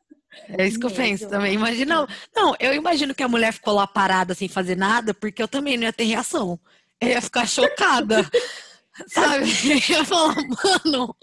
É 0.48 0.66
isso 0.66 0.78
que 0.78 0.86
eu 0.86 0.90
penso 0.90 1.28
também. 1.28 1.54
Imagina, 1.54 2.06
não, 2.34 2.54
eu 2.60 2.74
imagino 2.74 3.14
que 3.14 3.22
a 3.22 3.28
mulher 3.28 3.52
ficou 3.52 3.74
lá 3.74 3.86
parada 3.86 4.34
sem 4.34 4.48
fazer 4.48 4.76
nada, 4.76 5.14
porque 5.14 5.42
eu 5.42 5.48
também 5.48 5.76
não 5.76 5.84
ia 5.84 5.92
ter 5.92 6.04
reação. 6.04 6.58
Eu 7.00 7.08
ia 7.08 7.22
ficar 7.22 7.46
chocada. 7.46 8.28
sabe? 9.06 9.44
Eu 9.64 9.96
ia 9.96 10.04
falar, 10.04 10.34
mano, 10.34 11.04
o 11.04 11.16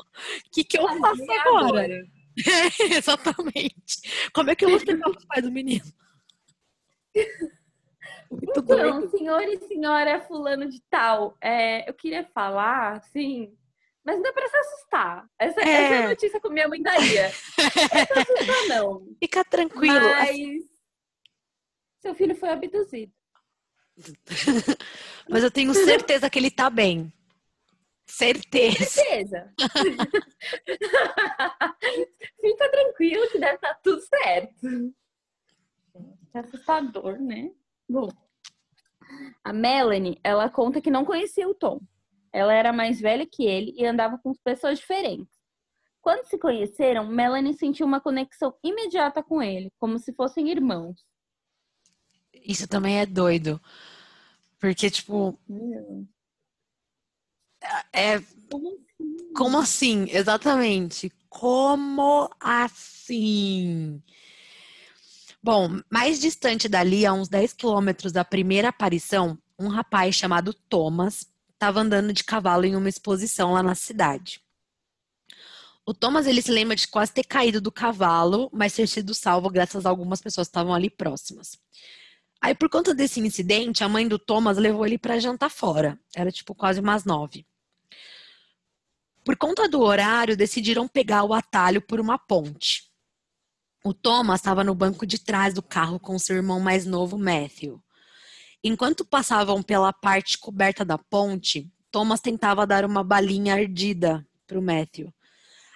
que, 0.52 0.64
que 0.64 0.80
eu 0.80 0.88
faço 1.00 1.24
agora? 1.24 1.68
agora? 1.68 2.06
É, 2.38 2.98
exatamente. 2.98 4.30
Como 4.34 4.50
é 4.50 4.56
que 4.56 4.66
eu 4.66 4.70
vou 4.70 4.78
explicar 4.78 5.10
os 5.10 5.24
pais 5.24 5.42
do 5.42 5.50
menino? 5.50 5.86
Muito 8.30 8.60
então, 8.60 8.64
doido. 8.64 9.10
senhor 9.10 9.42
e 9.44 9.58
senhora 9.68 10.20
fulano 10.20 10.70
de 10.70 10.82
tal, 10.90 11.38
é, 11.40 11.90
eu 11.90 11.94
queria 11.94 12.26
falar, 12.34 12.98
assim, 12.98 13.54
mas 14.06 14.20
não 14.20 14.30
é 14.30 14.32
pra 14.32 14.48
se 14.48 14.58
assustar. 14.58 15.28
Essa 15.40 15.62
é, 15.62 15.64
essa 15.64 15.94
é 15.94 16.04
a 16.04 16.10
notícia 16.10 16.40
que 16.40 16.50
minha 16.50 16.68
mãe 16.68 16.80
daria. 16.82 17.32
Não 17.58 17.66
é 17.66 18.22
assustar, 18.22 18.68
não. 18.70 19.08
Fica 19.20 19.44
tranquilo. 19.44 20.00
Mas 20.00 20.64
seu 22.00 22.14
filho 22.14 22.36
foi 22.36 22.50
abduzido. 22.50 23.12
mas 25.28 25.44
eu 25.44 25.50
tenho 25.50 25.74
certeza 25.74 26.30
que 26.30 26.38
ele 26.38 26.52
tá 26.52 26.70
bem. 26.70 27.12
Certeza. 28.06 28.86
Certeza. 28.86 29.52
Fica 32.40 32.70
tranquilo 32.70 33.28
que 33.32 33.40
deve 33.40 33.56
estar 33.56 33.74
tá 33.74 33.80
tudo 33.84 34.02
certo. 34.02 34.94
É 36.32 36.40
assustador, 36.40 37.20
né? 37.20 37.50
Bom, 37.90 38.08
a 39.44 39.52
Melanie, 39.52 40.20
ela 40.24 40.48
conta 40.50 40.80
que 40.80 40.92
não 40.92 41.06
conhecia 41.06 41.48
o 41.48 41.56
Tom. 41.56 41.80
Ela 42.36 42.54
era 42.54 42.74
mais 42.74 43.00
velha 43.00 43.26
que 43.26 43.46
ele 43.46 43.74
e 43.78 43.86
andava 43.86 44.18
com 44.18 44.34
pessoas 44.44 44.78
diferentes. 44.78 45.34
Quando 46.02 46.26
se 46.26 46.38
conheceram, 46.38 47.08
Melanie 47.08 47.54
sentiu 47.54 47.86
uma 47.86 48.02
conexão 48.02 48.54
imediata 48.62 49.24
com 49.24 49.42
ele, 49.42 49.72
como 49.80 49.98
se 49.98 50.12
fossem 50.12 50.52
irmãos. 50.52 51.06
Isso 52.34 52.68
também 52.68 53.00
é 53.00 53.06
doido. 53.06 53.60
Porque, 54.60 54.90
tipo. 54.90 55.40
É. 57.94 58.20
Como 58.52 58.68
assim? 58.68 59.34
Como 59.34 59.58
assim? 59.58 60.06
Exatamente. 60.10 61.12
Como 61.30 62.30
assim? 62.38 64.04
Bom, 65.42 65.80
mais 65.90 66.20
distante 66.20 66.68
dali, 66.68 67.06
a 67.06 67.14
uns 67.14 67.30
10 67.30 67.54
quilômetros 67.54 68.12
da 68.12 68.26
primeira 68.26 68.70
aparição, 68.70 69.38
um 69.58 69.70
rapaz 69.70 70.16
chamado 70.16 70.54
Thomas 70.54 71.34
estava 71.56 71.82
andando 71.82 72.14
de 72.14 72.24
cavalo 72.24 72.66
em 72.66 72.76
uma 72.76 72.90
exposição 72.90 73.54
lá 73.54 73.64
na 73.64 73.76
cidade. 73.76 74.40
O 75.86 75.94
Thomas 75.94 76.26
ele 76.26 76.42
se 76.42 76.52
lembra 76.52 76.76
de 76.76 76.88
quase 76.88 77.14
ter 77.14 77.24
caído 77.24 77.62
do 77.62 77.72
cavalo, 77.72 78.50
mas 78.52 78.74
ter 78.74 78.88
sido 78.88 79.14
salvo 79.14 79.50
graças 79.50 79.86
a 79.86 79.90
algumas 79.90 80.20
pessoas 80.20 80.48
que 80.48 80.50
estavam 80.50 80.74
ali 80.74 80.90
próximas. 80.90 81.60
Aí, 82.42 82.56
por 82.56 82.70
conta 82.70 82.94
desse 82.94 83.20
incidente, 83.20 83.84
a 83.84 83.90
mãe 83.90 84.08
do 84.08 84.20
Thomas 84.20 84.58
levou 84.58 84.86
ele 84.86 84.98
para 84.98 85.20
jantar 85.20 85.50
fora. 85.50 86.00
Era 86.16 86.32
tipo 86.32 86.54
quase 86.56 86.80
umas 86.80 87.06
nove. 87.06 87.46
Por 89.24 89.36
conta 89.38 89.68
do 89.68 89.82
horário, 89.82 90.38
decidiram 90.38 90.88
pegar 90.88 91.24
o 91.24 91.34
atalho 91.34 91.82
por 91.82 92.00
uma 92.00 92.18
ponte. 92.18 92.92
O 93.84 93.94
Thomas 93.94 94.40
estava 94.40 94.64
no 94.64 94.74
banco 94.74 95.06
de 95.06 95.20
trás 95.20 95.54
do 95.54 95.62
carro 95.62 96.00
com 96.00 96.18
seu 96.18 96.36
irmão 96.36 96.60
mais 96.60 96.86
novo, 96.86 97.18
Matthew. 97.18 97.82
Enquanto 98.68 99.06
passavam 99.06 99.62
pela 99.62 99.94
parte 99.94 100.40
coberta 100.40 100.84
da 100.84 100.98
ponte, 100.98 101.72
Thomas 101.92 102.20
tentava 102.20 102.66
dar 102.66 102.84
uma 102.84 103.04
balinha 103.04 103.54
ardida 103.54 104.28
para 104.48 104.58
o 104.58 104.62
Matthew. 104.62 105.14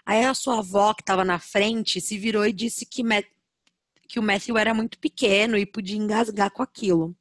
Aí 0.03 0.25
a 0.25 0.33
sua 0.33 0.57
avó, 0.57 0.95
que 0.95 1.03
estava 1.03 1.23
na 1.23 1.37
frente, 1.37 2.01
se 2.01 2.17
virou 2.17 2.47
e 2.47 2.51
disse 2.51 2.87
que, 2.87 3.03
que 4.07 4.19
o 4.19 4.23
Matthew 4.23 4.57
era 4.57 4.73
muito 4.73 4.97
pequeno 4.97 5.55
e 5.55 5.67
podia 5.67 5.97
engasgar 5.97 6.49
com 6.49 6.63
aquilo. 6.63 7.15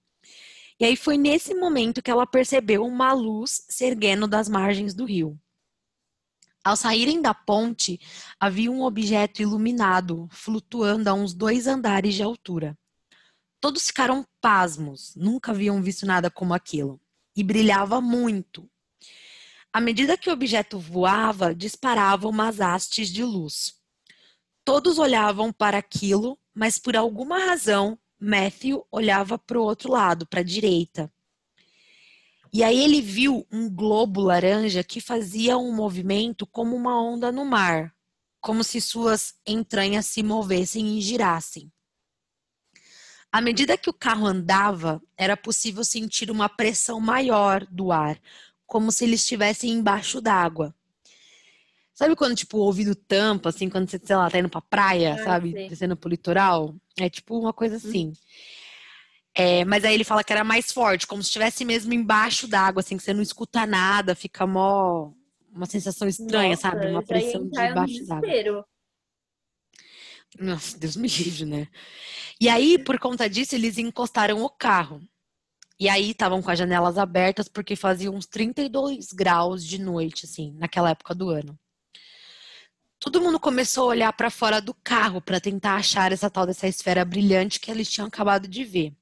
E 0.81 0.87
aí 0.87 0.97
foi 0.97 1.19
nesse 1.19 1.53
momento 1.55 2.01
que 2.01 2.11
ela 2.11 2.27
percebeu 2.27 2.83
uma 2.83 3.13
luz 3.13 3.67
se 3.69 3.85
erguendo 3.85 4.27
das 4.27 4.49
margens 4.49 4.95
do 4.95 5.05
rio. 5.05 5.39
Ao 6.65 6.77
saírem 6.77 7.21
da 7.21 7.35
ponte, 7.35 8.01
havia 8.41 8.71
um 8.73 8.81
objeto 8.81 9.43
iluminado, 9.43 10.31
flutuando 10.31 11.11
a 11.11 11.13
uns 11.13 11.35
dois 11.35 11.67
andares 11.67 12.15
de 12.15 12.23
altura. 12.23 12.75
Todos 13.61 13.87
ficaram 13.87 14.27
pasmos, 14.41 15.15
nunca 15.17 15.51
haviam 15.51 15.83
visto 15.83 16.07
nada 16.07 16.31
como 16.31 16.55
aquilo. 16.55 17.01
E 17.35 17.43
brilhava 17.43 18.01
muito. 18.01 18.69
À 19.73 19.81
medida 19.81 20.17
que 20.17 20.31
o 20.31 20.33
objeto 20.33 20.79
voava, 20.79 21.55
disparava 21.55 22.29
umas 22.29 22.61
hastes 22.61 23.09
de 23.09 23.23
luz. 23.23 23.75
Todos 24.65 24.99
olhavam 24.99 25.53
para 25.53 25.79
aquilo, 25.79 26.39
mas 26.55 26.79
por 26.79 26.97
alguma 26.97 27.39
razão, 27.39 27.99
Matthew 28.21 28.87
olhava 28.91 29.39
para 29.39 29.59
o 29.59 29.63
outro 29.63 29.91
lado, 29.93 30.27
para 30.27 30.41
a 30.41 30.45
direita. 30.45 31.13
E 32.53 32.65
aí 32.65 32.79
ele 32.79 33.01
viu 33.01 33.47
um 33.53 33.69
globo 33.69 34.21
laranja 34.21 34.83
que 34.83 35.01
fazia 35.01 35.59
um 35.59 35.75
movimento 35.75 36.47
como 36.47 36.75
uma 36.75 37.01
onda 37.01 37.31
no 37.31 37.45
mar, 37.45 37.95
como 38.41 38.65
se 38.65 38.81
suas 38.81 39.35
entranhas 39.47 40.07
se 40.07 40.23
movessem 40.23 40.99
e 40.99 41.01
girassem. 41.01 41.71
À 43.31 43.41
medida 43.41 43.77
que 43.77 43.91
o 43.91 43.93
carro 43.93 44.27
andava, 44.27 45.03
era 45.17 45.37
possível 45.37 45.85
sentir 45.85 46.31
uma 46.31 46.49
pressão 46.49 46.99
maior 46.99 47.67
do 47.67 47.93
ar, 47.93 48.19
como 48.67 48.91
se 48.91 49.05
ele 49.05 49.15
estivesse 49.15 49.69
embaixo 49.69 50.21
d'água. 50.21 50.75
Sabe 51.93 52.15
quando, 52.15 52.37
tipo, 52.37 52.59
o 52.59 52.61
ouvido 52.61 52.95
tampa, 52.95 53.49
assim, 53.49 53.69
quando 53.69 53.91
você, 53.91 54.01
sei 54.03 54.15
lá, 54.15 54.31
tá 54.31 54.39
indo 54.39 54.49
pra 54.49 54.61
praia, 54.61 55.15
ah, 55.15 55.25
sabe? 55.25 55.53
Sim. 55.53 55.69
Descendo 55.69 55.97
pro 55.97 56.09
litoral? 56.09 56.75
É 56.97 57.11
tipo 57.11 57.37
uma 57.39 57.53
coisa 57.53 57.77
assim. 57.77 58.09
Hum. 58.09 58.13
É, 59.35 59.65
mas 59.65 59.85
aí 59.85 59.95
ele 59.95 60.05
fala 60.05 60.25
que 60.25 60.33
era 60.33 60.43
mais 60.43 60.73
forte, 60.73 61.07
como 61.07 61.23
se 61.23 61.29
estivesse 61.29 61.65
mesmo 61.65 61.93
embaixo 61.93 62.49
d'água, 62.49 62.81
assim, 62.81 62.97
que 62.97 63.03
você 63.03 63.13
não 63.13 63.23
escuta 63.23 63.67
nada, 63.67 64.15
fica 64.15 64.47
mó. 64.47 65.13
Uma 65.53 65.67
sensação 65.67 66.07
estranha, 66.07 66.51
Nossa, 66.51 66.63
sabe? 66.63 66.87
Uma 66.87 67.03
pressão 67.03 67.49
debaixo 67.49 68.07
d'água. 68.07 68.65
Nossa, 70.39 70.79
Deus 70.79 70.97
me 70.97 71.09
livre, 71.09 71.47
né? 71.47 71.69
E 72.41 72.49
aí, 72.49 72.79
por 72.79 72.99
conta 72.99 73.29
disso, 73.29 73.55
eles 73.55 73.79
encostaram 73.79 74.43
o 74.45 74.49
carro. 74.49 75.03
E 75.81 75.89
aí 75.89 76.11
estavam 76.11 76.43
com 76.43 76.51
as 76.51 76.59
janelas 76.59 76.99
abertas 76.99 77.49
porque 77.49 77.77
fazia 77.77 78.11
uns 78.11 78.27
32 78.27 79.13
graus 79.13 79.65
de 79.65 79.79
noite, 79.81 80.25
assim, 80.25 80.53
naquela 80.55 80.91
época 80.91 81.15
do 81.15 81.31
ano. 81.31 81.59
todo 83.01 83.21
mundo 83.21 83.39
começou 83.41 83.85
a 83.85 83.89
olhar 83.89 84.13
para 84.13 84.31
fora 84.31 84.61
do 84.61 84.75
carro 84.75 85.21
para 85.21 85.41
tentar 85.41 85.77
achar 85.77 86.13
essa 86.13 86.29
tal 86.29 86.47
dessa 86.47 86.67
esfera 86.67 87.05
brilhante 87.05 87.61
que 87.61 87.71
eles 87.71 87.89
tinham 87.91 88.09
acabado 88.09 88.49
de 88.49 88.65
ver. 88.65 88.93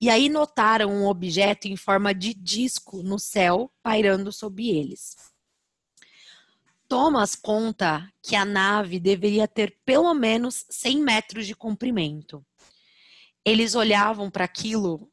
E 0.00 0.10
aí 0.10 0.28
notaram 0.28 0.90
um 0.90 1.06
objeto 1.06 1.66
em 1.68 1.76
forma 1.76 2.14
de 2.14 2.34
disco 2.34 3.02
no 3.02 3.18
céu 3.18 3.72
pairando 3.82 4.30
sobre 4.32 4.68
eles. 4.68 5.16
Thomas 6.88 7.34
conta 7.34 8.08
que 8.22 8.36
a 8.36 8.44
nave 8.44 9.00
deveria 9.00 9.48
ter 9.48 9.76
pelo 9.84 10.14
menos 10.14 10.64
100 10.70 11.02
metros 11.02 11.46
de 11.46 11.56
comprimento. 11.56 12.44
Eles 13.46 13.76
olhavam 13.76 14.28
para 14.28 14.44
aquilo 14.44 15.08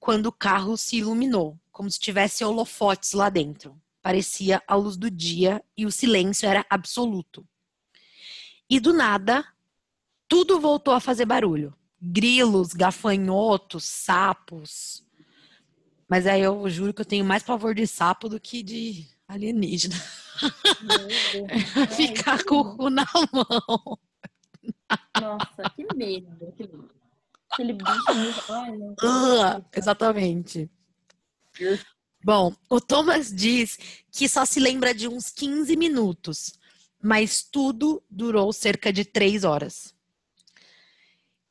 quando 0.00 0.28
o 0.28 0.32
carro 0.32 0.74
se 0.74 0.96
iluminou, 0.96 1.60
como 1.70 1.90
se 1.90 2.00
tivesse 2.00 2.42
holofotes 2.42 3.12
lá 3.12 3.28
dentro. 3.28 3.78
Parecia 4.00 4.62
a 4.66 4.74
luz 4.74 4.96
do 4.96 5.10
dia 5.10 5.62
e 5.76 5.84
o 5.84 5.92
silêncio 5.92 6.48
era 6.48 6.64
absoluto. 6.70 7.46
E 8.70 8.80
do 8.80 8.94
nada, 8.94 9.46
tudo 10.26 10.58
voltou 10.58 10.94
a 10.94 10.98
fazer 10.98 11.26
barulho. 11.26 11.74
Grilos, 12.00 12.72
gafanhotos, 12.72 13.84
sapos. 13.84 15.04
Mas 16.08 16.26
aí 16.26 16.40
eu 16.40 16.68
juro 16.70 16.94
que 16.94 17.02
eu 17.02 17.06
tenho 17.06 17.24
mais 17.24 17.42
pavor 17.42 17.74
de 17.74 17.86
sapo 17.86 18.30
do 18.30 18.40
que 18.40 18.62
de 18.62 19.06
alienígena. 19.28 19.94
Ficar 21.94 22.42
com 22.44 22.60
o 22.60 22.76
cu 22.78 22.88
na 22.88 23.06
mão. 23.30 23.98
Nossa, 25.20 25.70
que 25.76 25.86
medo. 25.94 26.50
Que 26.56 26.62
medo. 26.62 27.01
Aquele 27.52 27.74
bicho. 27.74 28.52
Ai. 28.52 28.70
Uh, 28.70 29.64
exatamente. 29.76 30.70
Bom, 32.24 32.54
o 32.70 32.80
Thomas 32.80 33.30
diz 33.30 33.78
que 34.10 34.28
só 34.28 34.46
se 34.46 34.58
lembra 34.58 34.94
de 34.94 35.06
uns 35.06 35.30
15 35.30 35.76
minutos, 35.76 36.58
mas 37.02 37.42
tudo 37.42 38.02
durou 38.08 38.52
cerca 38.52 38.92
de 38.92 39.04
três 39.04 39.44
horas. 39.44 39.94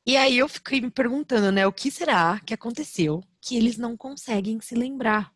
E 0.04 0.16
aí 0.16 0.38
eu 0.38 0.48
fiquei 0.48 0.80
me 0.80 0.90
perguntando, 0.90 1.52
né, 1.52 1.64
o 1.66 1.72
que 1.72 1.90
será 1.90 2.40
que 2.40 2.52
aconteceu 2.52 3.22
que 3.40 3.56
eles 3.56 3.76
não 3.76 3.96
conseguem 3.96 4.60
se 4.60 4.74
lembrar? 4.74 5.32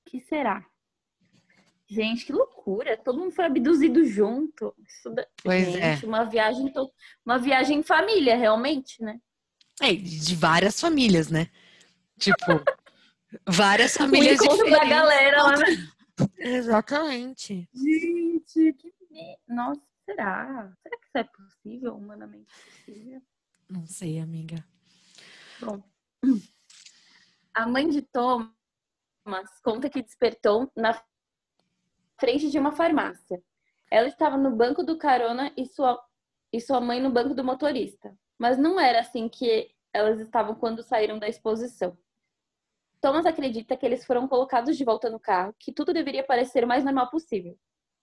O 0.00 0.10
que 0.10 0.20
será? 0.20 0.64
Gente, 1.92 2.24
que 2.24 2.32
loucura! 2.32 2.96
Todo 2.96 3.18
mundo 3.18 3.32
foi 3.32 3.44
abduzido 3.44 4.02
junto. 4.06 4.74
Isso 4.88 5.10
da... 5.10 5.26
Pois 5.44 5.66
Gente, 5.66 6.04
é. 6.06 6.08
uma 6.08 6.24
viagem, 6.24 6.72
to... 6.72 6.90
uma 7.22 7.38
viagem 7.38 7.80
em 7.80 7.82
família, 7.82 8.34
realmente, 8.34 9.02
né? 9.02 9.20
É, 9.78 9.92
de 9.92 10.34
várias 10.34 10.80
famílias, 10.80 11.28
né? 11.28 11.50
Tipo, 12.18 12.46
várias 13.46 13.94
O 13.94 13.98
famílias 13.98 14.40
encontro 14.40 14.56
da 14.56 14.64
diferentes. 14.64 14.88
galera 14.88 15.42
lá, 15.42 15.56
né? 15.58 15.66
Exatamente. 16.38 17.68
Gente, 17.74 18.72
que. 18.72 18.90
Nossa, 19.46 19.82
será? 20.06 20.72
Será 20.82 20.96
que 20.96 21.04
isso 21.04 21.18
é 21.18 21.24
possível? 21.24 21.94
Humanamente 21.94 22.54
possível? 22.64 23.20
Não 23.68 23.86
sei, 23.86 24.18
amiga. 24.18 24.64
Bom. 25.60 25.82
A 27.52 27.66
mãe 27.66 27.86
de 27.86 28.00
Thomas 28.00 29.60
conta 29.62 29.90
que 29.90 30.02
despertou 30.02 30.72
na 30.74 30.98
frente 32.22 32.48
de 32.48 32.56
uma 32.56 32.70
farmácia. 32.70 33.42
Ela 33.90 34.06
estava 34.06 34.36
no 34.36 34.54
banco 34.54 34.84
do 34.84 34.96
carona 34.96 35.52
e 35.56 35.66
sua, 35.66 36.00
e 36.52 36.60
sua 36.60 36.80
mãe 36.80 37.02
no 37.02 37.10
banco 37.10 37.34
do 37.34 37.42
motorista. 37.42 38.16
Mas 38.38 38.56
não 38.56 38.78
era 38.78 39.00
assim 39.00 39.28
que 39.28 39.74
elas 39.92 40.20
estavam 40.20 40.54
quando 40.54 40.84
saíram 40.84 41.18
da 41.18 41.28
exposição. 41.28 41.98
Thomas 43.00 43.26
acredita 43.26 43.76
que 43.76 43.84
eles 43.84 44.06
foram 44.06 44.28
colocados 44.28 44.76
de 44.76 44.84
volta 44.84 45.10
no 45.10 45.18
carro, 45.18 45.52
que 45.58 45.72
tudo 45.72 45.92
deveria 45.92 46.22
parecer 46.22 46.62
o 46.62 46.68
mais 46.68 46.84
normal 46.84 47.10
possível, 47.10 47.58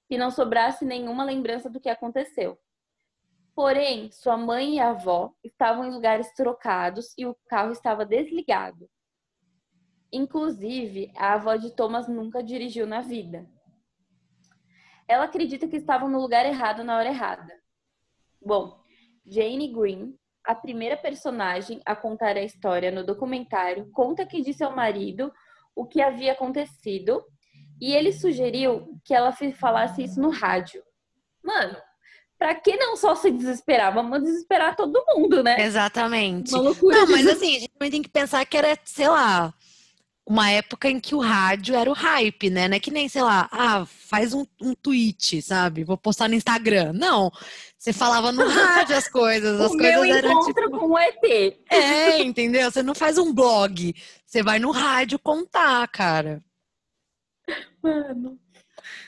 e 0.09 0.17
não 0.17 0.29
sobrasse 0.29 0.83
nenhuma 0.83 1.23
lembrança 1.23 1.69
do 1.69 1.79
que 1.79 1.87
aconteceu. 1.87 2.59
Porém, 3.55 4.11
sua 4.11 4.35
mãe 4.35 4.75
e 4.75 4.79
a 4.81 4.89
avó 4.89 5.33
estavam 5.41 5.85
em 5.85 5.93
lugares 5.93 6.33
trocados 6.33 7.13
e 7.17 7.25
o 7.25 7.33
carro 7.47 7.71
estava 7.71 8.05
desligado. 8.05 8.89
Inclusive, 10.11 11.09
a 11.15 11.35
avó 11.35 11.55
de 11.55 11.73
Thomas 11.73 12.09
nunca 12.09 12.43
dirigiu 12.43 12.85
na 12.85 12.99
vida. 12.99 13.49
Ela 15.09 15.23
acredita 15.23 15.67
que 15.67 15.77
estavam 15.77 16.07
no 16.07 16.21
lugar 16.21 16.45
errado 16.45 16.83
na 16.83 16.95
hora 16.95 17.09
errada. 17.09 17.51
Bom, 18.39 18.79
Jane 19.25 19.67
Green, 19.73 20.13
a 20.45 20.53
primeira 20.53 20.95
personagem 20.95 21.81
a 21.83 21.95
contar 21.95 22.37
a 22.37 22.43
história 22.43 22.91
no 22.91 23.03
documentário, 23.03 23.89
conta 23.91 24.23
que 24.23 24.43
disse 24.43 24.63
ao 24.63 24.75
marido 24.75 25.33
o 25.75 25.87
que 25.87 25.99
havia 25.99 26.33
acontecido 26.33 27.23
e 27.81 27.91
ele 27.91 28.13
sugeriu 28.13 28.99
que 29.03 29.13
ela 29.13 29.35
falasse 29.59 30.03
isso 30.03 30.21
no 30.21 30.29
rádio. 30.29 30.83
Mano, 31.43 31.75
pra 32.37 32.53
que 32.53 32.75
não 32.77 32.95
só 32.95 33.15
se 33.15 33.31
desesperar? 33.31 33.91
Vamos 33.93 34.21
desesperar 34.21 34.75
todo 34.75 35.03
mundo, 35.07 35.41
né? 35.41 35.59
Exatamente. 35.59 36.53
Uma 36.53 36.61
loucura. 36.61 36.97
Não, 36.97 37.07
mas 37.07 37.25
assim, 37.25 37.55
a 37.55 37.59
gente 37.61 37.71
também 37.73 37.91
tem 37.91 38.01
que 38.03 38.09
pensar 38.09 38.45
que 38.45 38.57
era, 38.57 38.77
sei 38.85 39.07
lá, 39.07 39.53
uma 40.29 40.51
época 40.51 40.87
em 40.87 40.99
que 40.99 41.15
o 41.15 41.19
rádio 41.19 41.75
era 41.75 41.89
o 41.89 41.93
hype, 41.93 42.51
né? 42.51 42.67
Não 42.67 42.75
é 42.77 42.79
que 42.79 42.91
nem, 42.91 43.09
sei 43.09 43.23
lá, 43.23 43.49
ah, 43.51 43.83
faz 43.87 44.31
um, 44.31 44.45
um 44.61 44.75
tweet, 44.75 45.41
sabe? 45.41 45.83
Vou 45.83 45.97
postar 45.97 46.27
no 46.27 46.35
Instagram. 46.35 46.93
Não. 46.93 47.31
Você 47.75 47.91
falava 47.91 48.31
no 48.31 48.47
rádio 48.47 48.95
as 48.95 49.09
coisas. 49.09 49.57
As 49.59 49.71
o 49.71 49.77
coisas 49.77 50.01
meu 50.01 50.03
eram 50.03 50.31
encontro 50.31 50.65
tipo. 50.65 50.77
com 50.77 50.91
o 50.91 50.99
ET. 50.99 51.57
É, 51.71 52.21
entendeu? 52.21 52.69
Você 52.69 52.83
não 52.83 52.93
faz 52.93 53.17
um 53.17 53.33
blog. 53.33 53.95
Você 54.23 54.43
vai 54.43 54.59
no 54.59 54.69
rádio 54.69 55.17
contar, 55.17 55.87
cara. 55.87 56.43
Mano. 57.81 58.37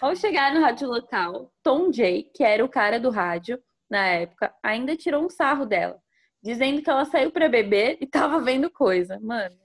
Ao 0.01 0.15
chegar 0.15 0.51
no 0.51 0.61
rádio 0.61 0.87
local, 0.87 1.53
Tom 1.61 1.93
Jay, 1.93 2.23
que 2.33 2.43
era 2.43 2.65
o 2.65 2.69
cara 2.69 2.99
do 2.99 3.11
rádio 3.11 3.61
na 3.87 4.07
época, 4.07 4.51
ainda 4.63 4.97
tirou 4.97 5.23
um 5.23 5.29
sarro 5.29 5.67
dela, 5.67 5.99
dizendo 6.41 6.81
que 6.81 6.89
ela 6.89 7.05
saiu 7.05 7.29
pra 7.29 7.47
beber 7.47 7.99
e 8.01 8.07
tava 8.07 8.39
vendo 8.39 8.71
coisa. 8.71 9.19
Mano, 9.19 9.60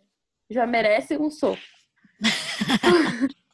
já 0.50 0.66
merece 0.66 1.16
um 1.16 1.30
soco. 1.30 1.60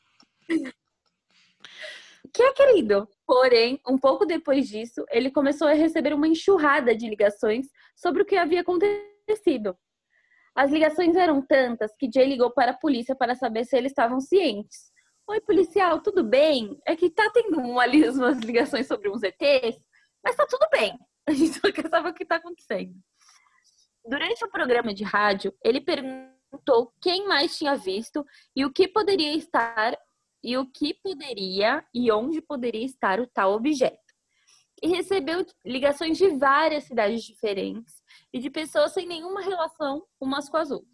que 2.32 2.42
é 2.42 2.52
querido. 2.52 3.08
Porém, 3.26 3.80
um 3.86 3.98
pouco 3.98 4.24
depois 4.24 4.68
disso, 4.68 5.04
ele 5.10 5.30
começou 5.30 5.68
a 5.68 5.72
receber 5.72 6.12
uma 6.12 6.28
enxurrada 6.28 6.94
de 6.94 7.08
ligações 7.08 7.66
sobre 7.96 8.22
o 8.22 8.26
que 8.26 8.36
havia 8.36 8.60
acontecido. 8.60 9.76
As 10.54 10.70
ligações 10.70 11.16
eram 11.16 11.40
tantas 11.40 11.94
que 11.96 12.10
Jay 12.12 12.26
ligou 12.26 12.50
para 12.50 12.72
a 12.72 12.76
polícia 12.76 13.14
para 13.14 13.34
saber 13.34 13.64
se 13.64 13.76
eles 13.76 13.92
estavam 13.92 14.20
cientes. 14.20 14.92
Oi, 15.28 15.40
policial, 15.40 16.02
tudo 16.02 16.22
bem? 16.22 16.78
É 16.86 16.94
que 16.94 17.08
tá 17.08 17.30
tendo 17.32 17.58
um 17.58 17.78
ali 17.78 18.06
umas 18.08 18.38
ligações 18.38 18.86
sobre 18.86 19.08
uns 19.08 19.22
ETs, 19.22 19.82
mas 20.22 20.36
tá 20.36 20.46
tudo 20.46 20.66
bem. 20.70 20.98
A 21.26 21.32
gente 21.32 21.58
só 21.58 21.70
quer 21.72 21.88
saber 21.88 22.10
o 22.10 22.14
que 22.14 22.24
tá 22.24 22.36
acontecendo. 22.36 22.92
Durante 24.04 24.44
o 24.44 24.50
programa 24.50 24.92
de 24.92 25.04
rádio, 25.04 25.54
ele 25.64 25.80
perguntou 25.80 26.41
quem 27.00 27.26
mais 27.26 27.56
tinha 27.56 27.76
visto 27.76 28.24
e 28.54 28.64
o 28.64 28.72
que 28.72 28.86
poderia 28.88 29.34
estar 29.34 29.96
e 30.42 30.56
o 30.56 30.66
que 30.66 30.94
poderia 30.94 31.84
e 31.94 32.10
onde 32.10 32.40
poderia 32.40 32.84
estar 32.84 33.20
o 33.20 33.26
tal 33.26 33.52
objeto. 33.52 34.00
E 34.82 34.88
recebeu 34.88 35.46
ligações 35.64 36.18
de 36.18 36.28
várias 36.36 36.84
cidades 36.84 37.22
diferentes 37.22 38.02
e 38.32 38.40
de 38.40 38.50
pessoas 38.50 38.92
sem 38.92 39.06
nenhuma 39.06 39.40
relação 39.40 40.04
umas 40.20 40.48
com 40.48 40.56
as 40.56 40.70
outras. 40.70 40.90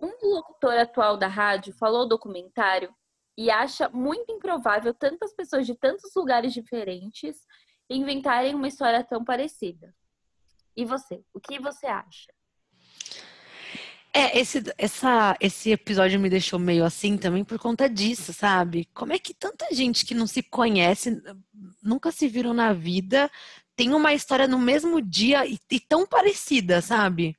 Um 0.00 0.12
locutor 0.34 0.76
atual 0.78 1.16
da 1.16 1.28
rádio 1.28 1.72
falou 1.72 2.02
ao 2.02 2.08
documentário 2.08 2.94
e 3.36 3.50
acha 3.50 3.88
muito 3.88 4.32
improvável 4.32 4.92
tantas 4.92 5.32
pessoas 5.32 5.66
de 5.66 5.74
tantos 5.74 6.12
lugares 6.14 6.52
diferentes 6.52 7.46
inventarem 7.88 8.54
uma 8.54 8.68
história 8.68 9.02
tão 9.04 9.24
parecida. 9.24 9.94
E 10.76 10.84
você? 10.84 11.24
O 11.32 11.40
que 11.40 11.60
você 11.60 11.86
acha? 11.86 12.32
É, 14.12 14.38
esse, 14.38 14.62
essa, 14.78 15.36
esse 15.40 15.70
episódio 15.70 16.18
me 16.18 16.30
deixou 16.30 16.58
meio 16.58 16.84
assim 16.84 17.16
também 17.16 17.44
por 17.44 17.58
conta 17.58 17.88
disso, 17.88 18.32
sabe? 18.32 18.88
Como 18.94 19.12
é 19.12 19.18
que 19.18 19.34
tanta 19.34 19.66
gente 19.72 20.04
que 20.04 20.14
não 20.14 20.26
se 20.26 20.42
conhece, 20.42 21.22
nunca 21.82 22.10
se 22.10 22.26
viram 22.26 22.54
na 22.54 22.72
vida, 22.72 23.30
tem 23.76 23.94
uma 23.94 24.12
história 24.14 24.48
no 24.48 24.58
mesmo 24.58 25.00
dia 25.00 25.46
e, 25.46 25.58
e 25.70 25.78
tão 25.78 26.06
parecida, 26.06 26.80
sabe? 26.80 27.36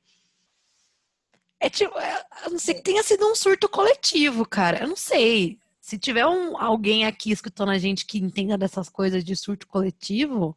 É 1.60 1.68
tipo, 1.68 1.96
é, 1.98 2.26
a 2.44 2.48
não 2.48 2.58
ser 2.58 2.74
que 2.74 2.82
tenha 2.82 3.02
sido 3.02 3.26
um 3.26 3.34
surto 3.34 3.68
coletivo, 3.68 4.46
cara. 4.46 4.80
Eu 4.80 4.88
não 4.88 4.96
sei. 4.96 5.58
Se 5.78 5.98
tiver 5.98 6.26
um, 6.26 6.56
alguém 6.58 7.04
aqui 7.04 7.30
escutando 7.30 7.70
a 7.70 7.78
gente 7.78 8.06
que 8.06 8.18
entenda 8.18 8.56
dessas 8.56 8.88
coisas 8.88 9.22
de 9.22 9.36
surto 9.36 9.66
coletivo, 9.66 10.56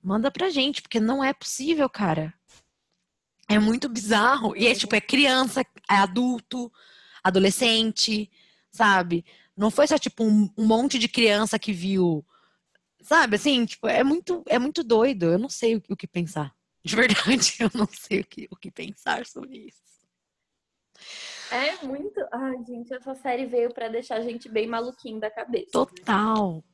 manda 0.00 0.30
pra 0.30 0.50
gente, 0.50 0.80
porque 0.80 1.00
não 1.00 1.24
é 1.24 1.32
possível, 1.32 1.90
cara. 1.90 2.32
É 3.48 3.58
muito 3.58 3.88
bizarro. 3.88 4.56
E 4.56 4.66
é 4.66 4.74
tipo, 4.74 4.94
é 4.94 5.00
criança, 5.00 5.60
é 5.60 5.94
adulto, 5.94 6.72
adolescente, 7.22 8.30
sabe? 8.70 9.24
Não 9.56 9.70
foi 9.70 9.86
só 9.86 9.98
tipo 9.98 10.24
um, 10.24 10.50
um 10.56 10.66
monte 10.66 10.98
de 10.98 11.08
criança 11.08 11.58
que 11.58 11.72
viu. 11.72 12.24
Sabe, 13.02 13.36
assim, 13.36 13.64
tipo, 13.64 13.86
é 13.86 14.02
muito, 14.02 14.42
é 14.48 14.58
muito 14.58 14.82
doido. 14.82 15.26
Eu 15.26 15.38
não 15.38 15.48
sei 15.48 15.76
o, 15.76 15.82
o 15.90 15.96
que 15.96 16.06
pensar. 16.06 16.54
De 16.84 16.94
verdade, 16.94 17.56
eu 17.60 17.70
não 17.74 17.86
sei 17.86 18.20
o 18.20 18.24
que, 18.24 18.48
o 18.50 18.56
que 18.56 18.70
pensar 18.70 19.24
sobre 19.26 19.58
isso. 19.58 19.86
É 21.50 21.84
muito. 21.84 22.20
Ai, 22.32 22.64
gente, 22.66 22.92
essa 22.92 23.14
série 23.14 23.46
veio 23.46 23.72
para 23.72 23.88
deixar 23.88 24.16
a 24.16 24.22
gente 24.22 24.48
bem 24.48 24.66
maluquinho 24.66 25.20
da 25.20 25.30
cabeça. 25.30 25.70
Total. 25.70 26.64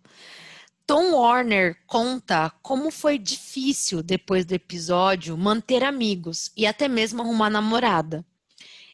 Tom 0.86 1.12
Warner 1.12 1.78
conta 1.86 2.50
como 2.62 2.90
foi 2.90 3.18
difícil, 3.18 4.02
depois 4.02 4.44
do 4.44 4.54
episódio, 4.54 5.36
manter 5.36 5.82
amigos 5.84 6.50
e 6.56 6.66
até 6.66 6.88
mesmo 6.88 7.22
arrumar 7.22 7.50
namorada. 7.50 8.24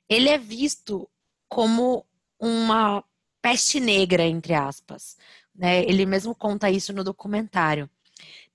Ele 0.09 0.29
é 0.29 0.38
visto 0.38 1.09
como 1.48 2.05
uma 2.38 3.03
peste 3.42 3.81
negra, 3.81 4.24
entre 4.24 4.55
aspas. 4.55 5.16
Né? 5.55 5.83
Ele 5.85 6.07
mesmo 6.07 6.35
conta 6.35 6.70
isso 6.70 6.92
no 6.92 7.03
documentário. 7.03 7.88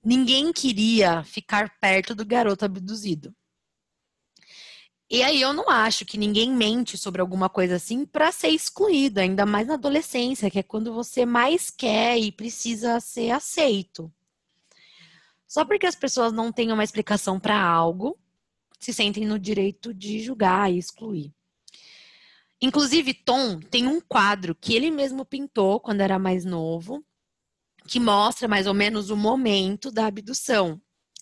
Ninguém 0.02 0.52
queria 0.52 1.22
ficar 1.24 1.78
perto 1.80 2.14
do 2.14 2.24
garoto 2.24 2.64
abduzido. 2.64 3.34
E 5.10 5.22
aí 5.22 5.40
eu 5.40 5.52
não 5.52 5.68
acho 5.68 6.04
que 6.04 6.16
ninguém 6.16 6.50
mente 6.50 6.96
sobre 6.96 7.20
alguma 7.20 7.48
coisa 7.48 7.76
assim 7.76 8.06
para 8.06 8.32
ser 8.32 8.48
excluído, 8.48 9.20
ainda 9.20 9.44
mais 9.44 9.66
na 9.66 9.74
adolescência, 9.74 10.50
que 10.50 10.58
é 10.58 10.62
quando 10.62 10.94
você 10.94 11.26
mais 11.26 11.70
quer 11.70 12.18
e 12.18 12.32
precisa 12.32 12.98
ser 13.00 13.30
aceito. 13.30 14.12
Só 15.46 15.64
porque 15.64 15.86
as 15.86 15.94
pessoas 15.94 16.32
não 16.32 16.50
têm 16.50 16.72
uma 16.72 16.82
explicação 16.82 17.38
para 17.38 17.62
algo, 17.62 18.18
se 18.78 18.92
sentem 18.92 19.26
no 19.26 19.38
direito 19.38 19.92
de 19.94 20.20
julgar 20.20 20.72
e 20.72 20.78
excluir. 20.78 21.32
Inclusive, 22.60 23.12
Tom 23.12 23.60
tem 23.60 23.86
um 23.86 24.00
quadro 24.00 24.54
que 24.54 24.74
ele 24.74 24.90
mesmo 24.90 25.24
pintou 25.24 25.78
quando 25.80 26.00
era 26.00 26.18
mais 26.18 26.44
novo, 26.44 27.04
que 27.86 28.00
mostra 28.00 28.48
mais 28.48 28.66
ou 28.66 28.72
menos 28.74 29.10
o 29.10 29.16
momento 29.16 29.90
da 29.90 30.06
abdução. 30.06 30.80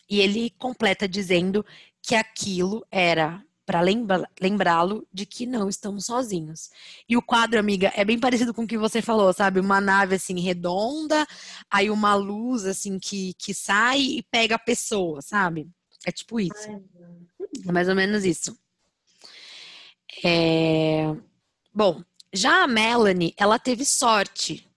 E 0.08 0.20
ele 0.20 0.50
completa 0.50 1.08
dizendo 1.08 1.64
que 2.00 2.14
aquilo 2.14 2.86
era 2.90 3.44
para 3.72 4.28
lembrá-lo 4.40 5.06
de 5.12 5.24
que 5.24 5.46
não 5.46 5.68
estamos 5.68 6.06
sozinhos. 6.06 6.70
E 7.08 7.16
o 7.16 7.22
quadro, 7.22 7.58
amiga, 7.58 7.90
é 7.96 8.04
bem 8.04 8.18
parecido 8.18 8.52
com 8.52 8.64
o 8.64 8.66
que 8.66 8.76
você 8.76 9.00
falou, 9.00 9.32
sabe? 9.32 9.60
Uma 9.60 9.80
nave 9.80 10.16
assim 10.16 10.38
redonda, 10.38 11.26
aí 11.70 11.90
uma 11.90 12.14
luz 12.14 12.66
assim 12.66 12.98
que, 12.98 13.34
que 13.34 13.54
sai 13.54 14.00
e 14.00 14.22
pega 14.30 14.56
a 14.56 14.58
pessoa, 14.58 15.22
sabe? 15.22 15.68
É 16.04 16.12
tipo 16.12 16.38
isso. 16.38 16.68
É 17.66 17.72
mais 17.72 17.88
ou 17.88 17.94
menos 17.94 18.24
isso. 18.24 18.56
É... 20.22 21.14
Bom, 21.74 22.02
já 22.32 22.64
a 22.64 22.66
Melanie, 22.66 23.34
ela 23.36 23.58
teve 23.58 23.84
sorte 23.84 24.68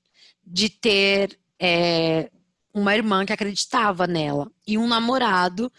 de 0.45 0.69
ter 0.69 1.37
é, 1.59 2.29
uma 2.73 2.95
irmã 2.95 3.25
que 3.25 3.33
acreditava 3.33 4.07
nela 4.07 4.51
e 4.67 4.77
um 4.77 4.87
namorado 4.87 5.71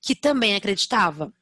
que 0.00 0.14
também 0.14 0.54
acreditava. 0.54 1.32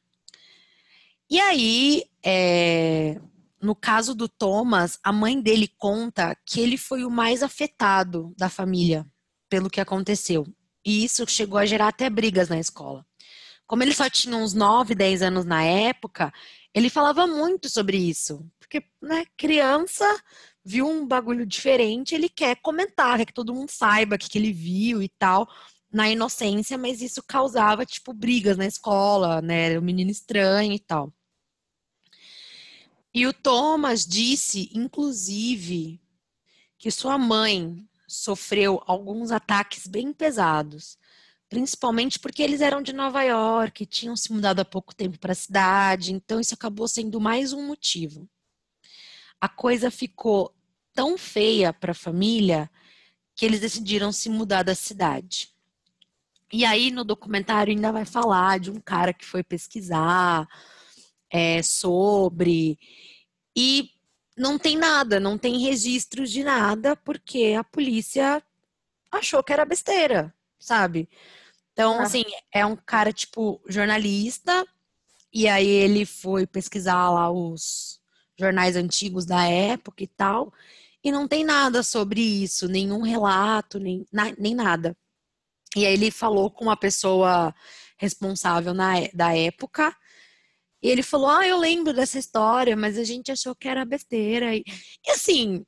E 1.29 1.39
aí, 1.39 2.05
é, 2.25 3.19
no 3.61 3.75
caso 3.75 4.15
do 4.15 4.27
Thomas, 4.27 4.97
a 5.03 5.11
mãe 5.11 5.39
dele 5.39 5.67
conta 5.77 6.35
que 6.45 6.59
ele 6.59 6.77
foi 6.77 7.03
o 7.03 7.11
mais 7.11 7.43
afetado 7.43 8.33
da 8.37 8.49
família 8.49 9.05
pelo 9.49 9.69
que 9.69 9.81
aconteceu. 9.81 10.47
E 10.85 11.03
isso 11.03 11.27
chegou 11.27 11.59
a 11.59 11.65
gerar 11.65 11.89
até 11.89 12.09
brigas 12.09 12.49
na 12.49 12.57
escola. 12.57 13.05
Como 13.67 13.83
ele 13.83 13.93
só 13.93 14.09
tinha 14.09 14.35
uns 14.35 14.53
9, 14.53 14.95
10 14.95 15.21
anos 15.21 15.45
na 15.45 15.63
época, 15.63 16.33
ele 16.73 16.89
falava 16.89 17.27
muito 17.27 17.69
sobre 17.69 17.97
isso. 17.97 18.43
Porque, 18.59 18.83
né, 19.01 19.25
criança 19.37 20.05
viu 20.63 20.87
um 20.87 21.05
bagulho 21.05 21.45
diferente, 21.45 22.15
ele 22.15 22.29
quer 22.29 22.55
comentar, 22.61 23.17
quer 23.17 23.25
que 23.25 23.33
todo 23.33 23.53
mundo 23.53 23.69
saiba 23.69 24.15
o 24.15 24.17
que, 24.17 24.29
que 24.29 24.37
ele 24.37 24.53
viu 24.53 25.01
e 25.01 25.09
tal, 25.09 25.47
na 25.91 26.09
inocência, 26.09 26.77
mas 26.77 27.01
isso 27.01 27.23
causava, 27.27 27.85
tipo, 27.85 28.13
brigas 28.13 28.57
na 28.57 28.65
escola, 28.65 29.41
né? 29.41 29.77
O 29.77 29.81
menino 29.81 30.11
estranho 30.11 30.73
e 30.73 30.79
tal. 30.79 31.13
E 33.19 33.27
o 33.27 33.33
Thomas 33.33 34.05
disse, 34.05 34.71
inclusive, 34.73 35.99
que 36.77 36.89
sua 36.89 37.17
mãe 37.17 37.85
sofreu 38.07 38.81
alguns 38.85 39.29
ataques 39.29 39.85
bem 39.87 40.13
pesados, 40.13 40.97
principalmente 41.49 42.17
porque 42.17 42.41
eles 42.41 42.61
eram 42.61 42.81
de 42.81 42.93
Nova 42.93 43.21
York, 43.23 43.85
tinham 43.85 44.15
se 44.15 44.31
mudado 44.31 44.61
há 44.61 44.63
pouco 44.63 44.95
tempo 44.95 45.19
para 45.19 45.33
a 45.33 45.35
cidade, 45.35 46.13
então 46.13 46.39
isso 46.39 46.53
acabou 46.53 46.87
sendo 46.87 47.19
mais 47.19 47.51
um 47.51 47.67
motivo. 47.67 48.25
A 49.41 49.49
coisa 49.49 49.91
ficou 49.91 50.55
tão 50.93 51.17
feia 51.17 51.73
para 51.73 51.91
a 51.91 51.93
família 51.93 52.71
que 53.35 53.45
eles 53.45 53.59
decidiram 53.59 54.13
se 54.13 54.29
mudar 54.29 54.63
da 54.63 54.73
cidade. 54.73 55.49
E 56.53 56.63
aí 56.63 56.89
no 56.89 57.03
documentário 57.03 57.73
ainda 57.73 57.91
vai 57.91 58.05
falar 58.05 58.61
de 58.61 58.71
um 58.71 58.79
cara 58.79 59.11
que 59.11 59.25
foi 59.25 59.43
pesquisar 59.43 60.47
é, 61.31 61.61
sobre. 61.61 62.77
E 63.55 63.91
não 64.37 64.57
tem 64.57 64.77
nada, 64.77 65.19
não 65.19 65.37
tem 65.37 65.59
registros 65.59 66.31
de 66.31 66.43
nada, 66.43 66.95
porque 66.95 67.55
a 67.57 67.63
polícia 67.63 68.41
achou 69.11 69.43
que 69.43 69.51
era 69.51 69.65
besteira, 69.65 70.33
sabe? 70.57 71.09
Então, 71.73 71.99
ah. 71.99 72.03
assim, 72.03 72.23
é 72.53 72.65
um 72.65 72.75
cara, 72.75 73.11
tipo, 73.11 73.61
jornalista, 73.67 74.65
e 75.33 75.47
aí 75.47 75.67
ele 75.67 76.05
foi 76.05 76.47
pesquisar 76.47 77.09
lá 77.09 77.29
os 77.31 77.99
jornais 78.37 78.75
antigos 78.75 79.25
da 79.25 79.43
época 79.45 80.03
e 80.03 80.07
tal, 80.07 80.53
e 81.03 81.11
não 81.11 81.27
tem 81.27 81.43
nada 81.43 81.83
sobre 81.83 82.21
isso, 82.21 82.67
nenhum 82.67 83.01
relato, 83.01 83.79
nem, 83.79 84.05
na, 84.11 84.33
nem 84.37 84.55
nada. 84.55 84.95
E 85.75 85.85
aí 85.85 85.93
ele 85.93 86.11
falou 86.11 86.49
com 86.49 86.65
uma 86.65 86.77
pessoa 86.77 87.53
responsável 87.97 88.73
na, 88.73 88.93
da 89.13 89.35
época, 89.35 89.95
e 90.81 90.89
ele 90.89 91.03
falou: 91.03 91.29
Ah, 91.29 91.47
eu 91.47 91.57
lembro 91.57 91.93
dessa 91.93 92.17
história, 92.17 92.75
mas 92.75 92.97
a 92.97 93.03
gente 93.03 93.31
achou 93.31 93.55
que 93.55 93.67
era 93.67 93.85
besteira. 93.85 94.55
E, 94.55 94.63
e 95.05 95.11
assim, 95.11 95.65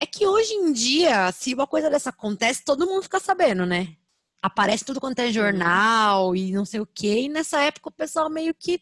é 0.00 0.06
que 0.06 0.26
hoje 0.26 0.52
em 0.54 0.72
dia, 0.72 1.30
se 1.32 1.54
uma 1.54 1.66
coisa 1.66 1.90
dessa 1.90 2.10
acontece, 2.10 2.64
todo 2.64 2.86
mundo 2.86 3.02
fica 3.02 3.18
sabendo, 3.18 3.66
né? 3.66 3.96
Aparece 4.42 4.84
tudo 4.84 5.00
quanto 5.00 5.18
é 5.20 5.32
jornal 5.32 6.36
e 6.36 6.52
não 6.52 6.64
sei 6.64 6.80
o 6.80 6.86
quê. 6.86 7.22
E 7.22 7.28
nessa 7.28 7.60
época 7.62 7.88
o 7.88 7.92
pessoal 7.92 8.30
meio 8.30 8.54
que 8.54 8.80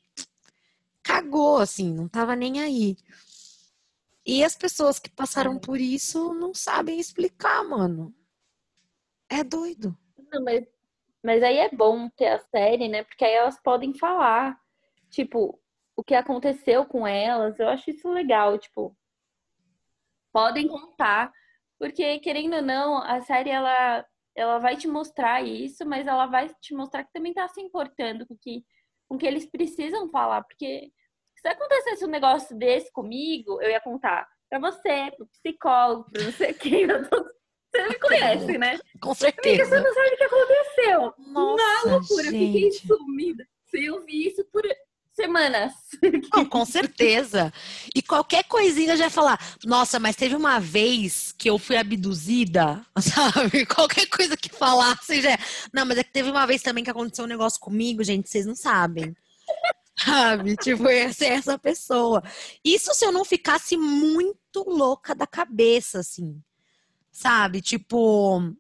cagou, 1.03 1.59
assim, 1.59 1.93
não 1.93 2.09
tava 2.09 2.37
nem 2.37 2.61
aí. 2.61 2.97
E 4.27 4.45
as 4.45 4.57
pessoas 4.57 4.99
que 4.99 5.11
passaram 5.11 5.59
por 5.59 5.81
isso 5.81 6.35
não 6.35 6.55
sabem 6.55 6.99
explicar, 7.01 7.65
mano. 7.65 8.15
É 9.29 9.43
doido. 9.43 9.97
Não, 10.33 10.43
mas, 10.45 10.65
mas 11.23 11.43
aí 11.43 11.59
é 11.59 11.71
bom 11.71 12.09
ter 12.11 12.29
a 12.29 12.39
série, 12.39 12.89
né? 12.89 13.05
Porque 13.05 13.25
aí 13.25 13.35
elas 13.35 13.61
podem 13.63 13.95
falar 13.95 14.62
tipo, 15.13 15.61
o 15.95 16.03
que 16.03 16.15
aconteceu 16.15 16.85
com 16.87 17.07
elas, 17.07 17.61
eu 17.61 17.69
acho 17.69 17.91
isso 17.91 18.11
legal, 18.11 18.59
tipo, 18.59 18.97
podem 20.33 20.67
contar, 20.67 21.31
porque 21.79 22.19
querendo 22.21 22.57
ou 22.57 22.63
não, 22.63 22.99
a 23.03 23.21
série 23.23 23.51
ela 23.51 24.05
ela 24.35 24.59
vai 24.59 24.75
te 24.79 24.89
mostrar 24.89 25.43
isso, 25.43 25.85
mas 25.85 26.07
ela 26.07 26.25
vai 26.25 26.49
te 26.59 26.75
mostrar 26.75 27.05
que 27.05 27.13
também 27.13 27.35
tá 27.35 27.47
se 27.49 27.61
importando 27.61 28.27
com 28.27 28.35
que 28.37 28.65
com 29.07 29.19
que 29.19 29.27
eles 29.27 29.45
precisam 29.45 30.09
falar, 30.09 30.43
porque 30.43 30.91
se 31.37 31.49
acontecesse 31.49 32.05
um 32.05 32.09
negócio 32.09 32.57
desse 32.57 32.91
comigo, 32.93 33.61
eu 33.61 33.69
ia 33.71 33.81
contar 33.81 34.27
para 34.49 34.59
você, 34.59 35.11
pro 35.17 35.27
psicólogo, 35.27 36.11
para 36.11 36.25
não 36.25 36.33
sei 36.33 36.55
quem, 36.55 36.87
você 36.87 37.89
me 37.89 37.99
conhece, 37.99 38.59
né? 38.59 38.79
Com 39.03 39.15
certeza. 39.15 39.49
Amiga, 39.49 39.65
você 39.67 39.81
não 39.81 39.95
sabe 39.95 40.15
o 40.15 40.17
que 40.17 40.25
aconteceu. 40.25 41.15
Nossa, 41.33 41.87
Na 41.87 41.93
loucura, 41.97 42.31
gente. 42.31 42.53
fiquei 42.53 42.73
sumida. 42.73 43.47
Eu 43.75 44.05
vi 44.05 44.27
isso 44.27 44.45
por 44.53 44.63
semanas. 45.33 45.73
Não, 46.35 46.45
com 46.45 46.65
certeza. 46.65 47.53
E 47.95 48.03
qualquer 48.03 48.45
coisinha 48.45 48.97
já 48.97 49.09
falar, 49.09 49.39
nossa, 49.65 49.99
mas 49.99 50.15
teve 50.15 50.37
uma 50.37 50.61
vez 50.61 51.33
que 51.33 51.49
eu 51.49 51.59
fui 51.59 51.77
abduzida, 51.77 52.85
sabe? 53.01 53.65
Qualquer 53.67 54.07
coisa 54.07 54.37
que 54.37 54.51
falasse 54.51 55.23
já. 55.23 55.39
Não, 55.73 55.87
mas 55.87 55.99
é 55.99 56.05
que 56.05 56.13
teve 56.13 56.31
uma 56.31 56.47
vez 56.47 56.63
também 56.63 56.85
que 56.85 56.91
aconteceu 56.91 57.25
um 57.25 57.29
negócio 57.29 57.59
comigo, 57.59 58.05
gente, 58.05 58.29
vocês 58.29 58.45
não 58.45 58.55
sabem. 58.55 59.17
Sabe? 59.97 60.57
Tipo, 60.57 60.89
ia 60.89 61.13
ser 61.13 61.27
essa 61.27 61.59
pessoa. 61.59 62.23
Isso 62.65 62.93
se 62.95 63.05
eu 63.05 63.13
não 63.13 63.25
ficasse 63.25 63.77
muito 63.77 64.65
louca 64.67 65.15
da 65.15 65.27
cabeça, 65.27 66.01
assim. 66.01 66.41
Sabe? 67.11 67.61
Tipo. 67.61 68.55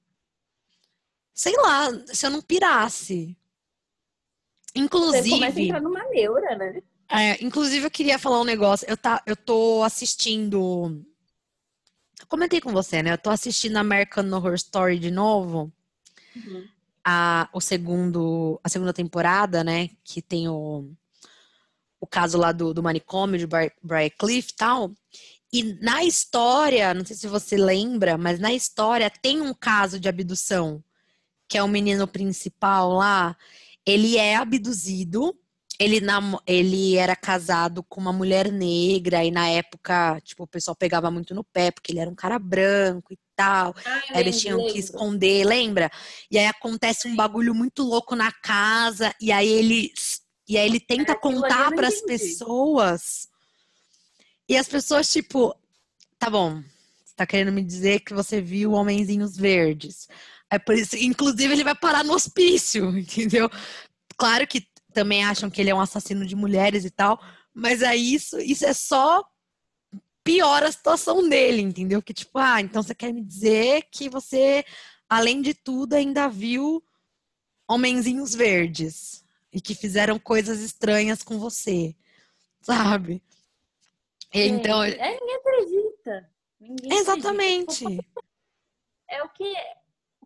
Sei 1.35 1.57
lá, 1.57 1.89
se 2.07 2.27
eu 2.27 2.31
não 2.31 2.43
pirasse. 2.43 3.37
Inclusive. 4.75 5.23
Você 5.23 5.31
começa 5.31 5.59
a 5.59 5.63
entrar 5.63 5.81
numa 5.81 6.05
neura, 6.09 6.57
né? 6.57 6.83
É, 7.11 7.45
inclusive, 7.45 7.87
eu 7.87 7.91
queria 7.91 8.19
falar 8.19 8.41
um 8.41 8.45
negócio. 8.45 8.87
Eu, 8.89 8.97
tá, 8.97 9.23
eu 9.27 9.37
tô 9.37 9.83
assistindo. 9.83 11.05
Eu 12.19 12.27
comentei 12.27 12.61
com 12.61 12.73
você, 12.73 13.03
né? 13.03 13.13
Eu 13.13 13.19
tô 13.19 13.31
assistindo 13.31 13.77
American 13.77 14.31
Horror 14.33 14.55
Story 14.55 14.99
de 14.99 15.11
novo. 15.11 15.71
Uhum. 16.35 16.67
A, 17.05 17.51
o 17.53 17.61
segundo, 17.61 18.59
a 18.65 18.69
segunda 18.69 18.93
temporada, 18.93 19.63
né? 19.63 19.91
Que 20.03 20.23
tem 20.23 20.49
o, 20.49 20.91
o 22.01 22.07
caso 22.07 22.39
lá 22.39 22.51
do, 22.51 22.73
do 22.73 22.83
manicômio 22.83 23.39
de 23.39 23.47
Briar 23.47 24.11
Cliff 24.19 24.51
e 24.51 24.57
tal. 24.57 24.93
E 25.53 25.75
na 25.83 26.03
história, 26.03 26.95
não 26.95 27.05
sei 27.05 27.15
se 27.15 27.29
você 27.29 27.59
lembra, 27.59 28.17
mas 28.17 28.41
na 28.41 28.55
história 28.55 29.11
tem 29.11 29.43
um 29.43 29.53
caso 29.53 30.01
de 30.01 30.09
abdução, 30.09 30.83
que 31.47 31.59
é 31.59 31.63
o 31.63 31.69
menino 31.69 32.09
principal 32.09 32.91
lá 32.93 33.37
ele 33.87 34.17
é 34.17 34.37
abduzido, 34.37 35.37
ele, 35.79 36.01
nam 36.01 36.39
ele 36.47 36.97
era 36.97 37.17
casado 37.17 37.83
com 37.83 38.01
uma 38.01 38.13
mulher 38.13 38.53
negra, 38.53 39.25
e 39.25 39.31
na 39.31 39.49
época, 39.49 40.21
tipo, 40.21 40.45
o 40.45 40.47
pessoal 40.47 40.77
pegava 40.77 41.11
muito 41.11 41.35
no 41.35 41.43
pé, 41.43 41.71
porque 41.71 41.93
ele 41.93 41.99
era 41.99 42.11
um 42.11 42.15
cara 42.15 42.39
branco 42.39 43.13
e 43.13 43.19
tal. 43.35 43.75
Ai, 43.85 44.03
Aí 44.11 44.21
eles 44.21 44.41
tinham 44.41 44.65
que 44.67 44.79
esconder, 44.79 45.45
lembra? 45.45 45.91
E 46.31 46.39
aí 46.39 46.47
acontece 46.47 47.09
um 47.09 47.17
bagulho 47.17 47.55
muito 47.55 47.83
louco 47.83 48.15
na 48.15 48.31
casa, 48.31 49.13
e 49.21 49.33
aí 49.33 49.49
ele, 49.49 49.93
e 50.49 50.57
aí 50.57 50.67
ele 50.67 50.79
tenta 50.79 51.13
eu 51.13 51.19
contar 51.19 51.73
para 51.73 51.89
as 51.89 52.01
pessoas. 52.03 53.29
E 54.49 54.57
as 54.57 54.69
pessoas, 54.69 55.09
tipo, 55.11 55.55
tá 56.19 56.29
bom, 56.29 56.63
você 57.05 57.15
tá 57.17 57.27
querendo 57.27 57.53
me 57.53 57.63
dizer 57.63 58.01
que 58.01 58.15
você 58.15 58.41
viu 58.41 58.73
Homenzinhos 58.73 59.37
Verdes. 59.37 60.09
É 60.53 60.59
por 60.59 60.75
isso, 60.75 60.95
inclusive, 60.97 61.55
ele 61.55 61.65
vai 61.65 61.75
parar 61.75 62.05
no 62.05 62.13
hospício, 62.13 62.85
entendeu? 62.99 63.49
Claro 64.19 64.47
que 64.47 64.67
também 64.93 65.25
acham 65.25 65.49
que 65.49 65.59
ele 65.63 65.71
é 65.71 65.75
um 65.75 65.81
assassino 65.81 66.27
de 66.27 66.37
mulheres 66.37 66.85
e 66.85 66.91
tal, 66.91 67.19
mas 67.55 67.83
aí 67.83 68.13
isso, 68.13 68.39
isso 68.39 68.67
é 68.67 68.75
só 68.75 69.25
piora 70.23 70.69
a 70.69 70.73
situação 70.73 71.27
dele, 71.27 71.63
entendeu? 71.63 72.03
Que 72.03 72.13
tipo, 72.13 72.39
ah, 72.39 72.61
então 72.61 72.83
você 72.83 72.95
quer 72.95 73.15
me 73.15 73.25
dizer 73.25 73.89
que 73.91 74.11
você, 74.11 74.63
além 75.09 75.41
de 75.41 75.55
tudo, 75.55 75.95
ainda 75.95 76.29
viu 76.29 76.85
homenzinhos 77.67 78.35
verdes 78.35 79.25
e 79.51 79.59
que 79.59 79.75
fizeram 79.75 80.19
coisas 80.19 80.61
estranhas 80.61 81.23
com 81.23 81.39
você, 81.39 81.97
sabe? 82.61 83.23
E 84.35 84.49
Então, 84.49 84.83
É, 84.83 85.19
ninguém 85.19 85.37
acredita. 85.37 86.31
Ninguém 86.61 86.93
acredita. 86.93 87.01
exatamente. 87.01 87.85
É 89.09 89.23
o 89.23 89.29
que, 89.29 89.45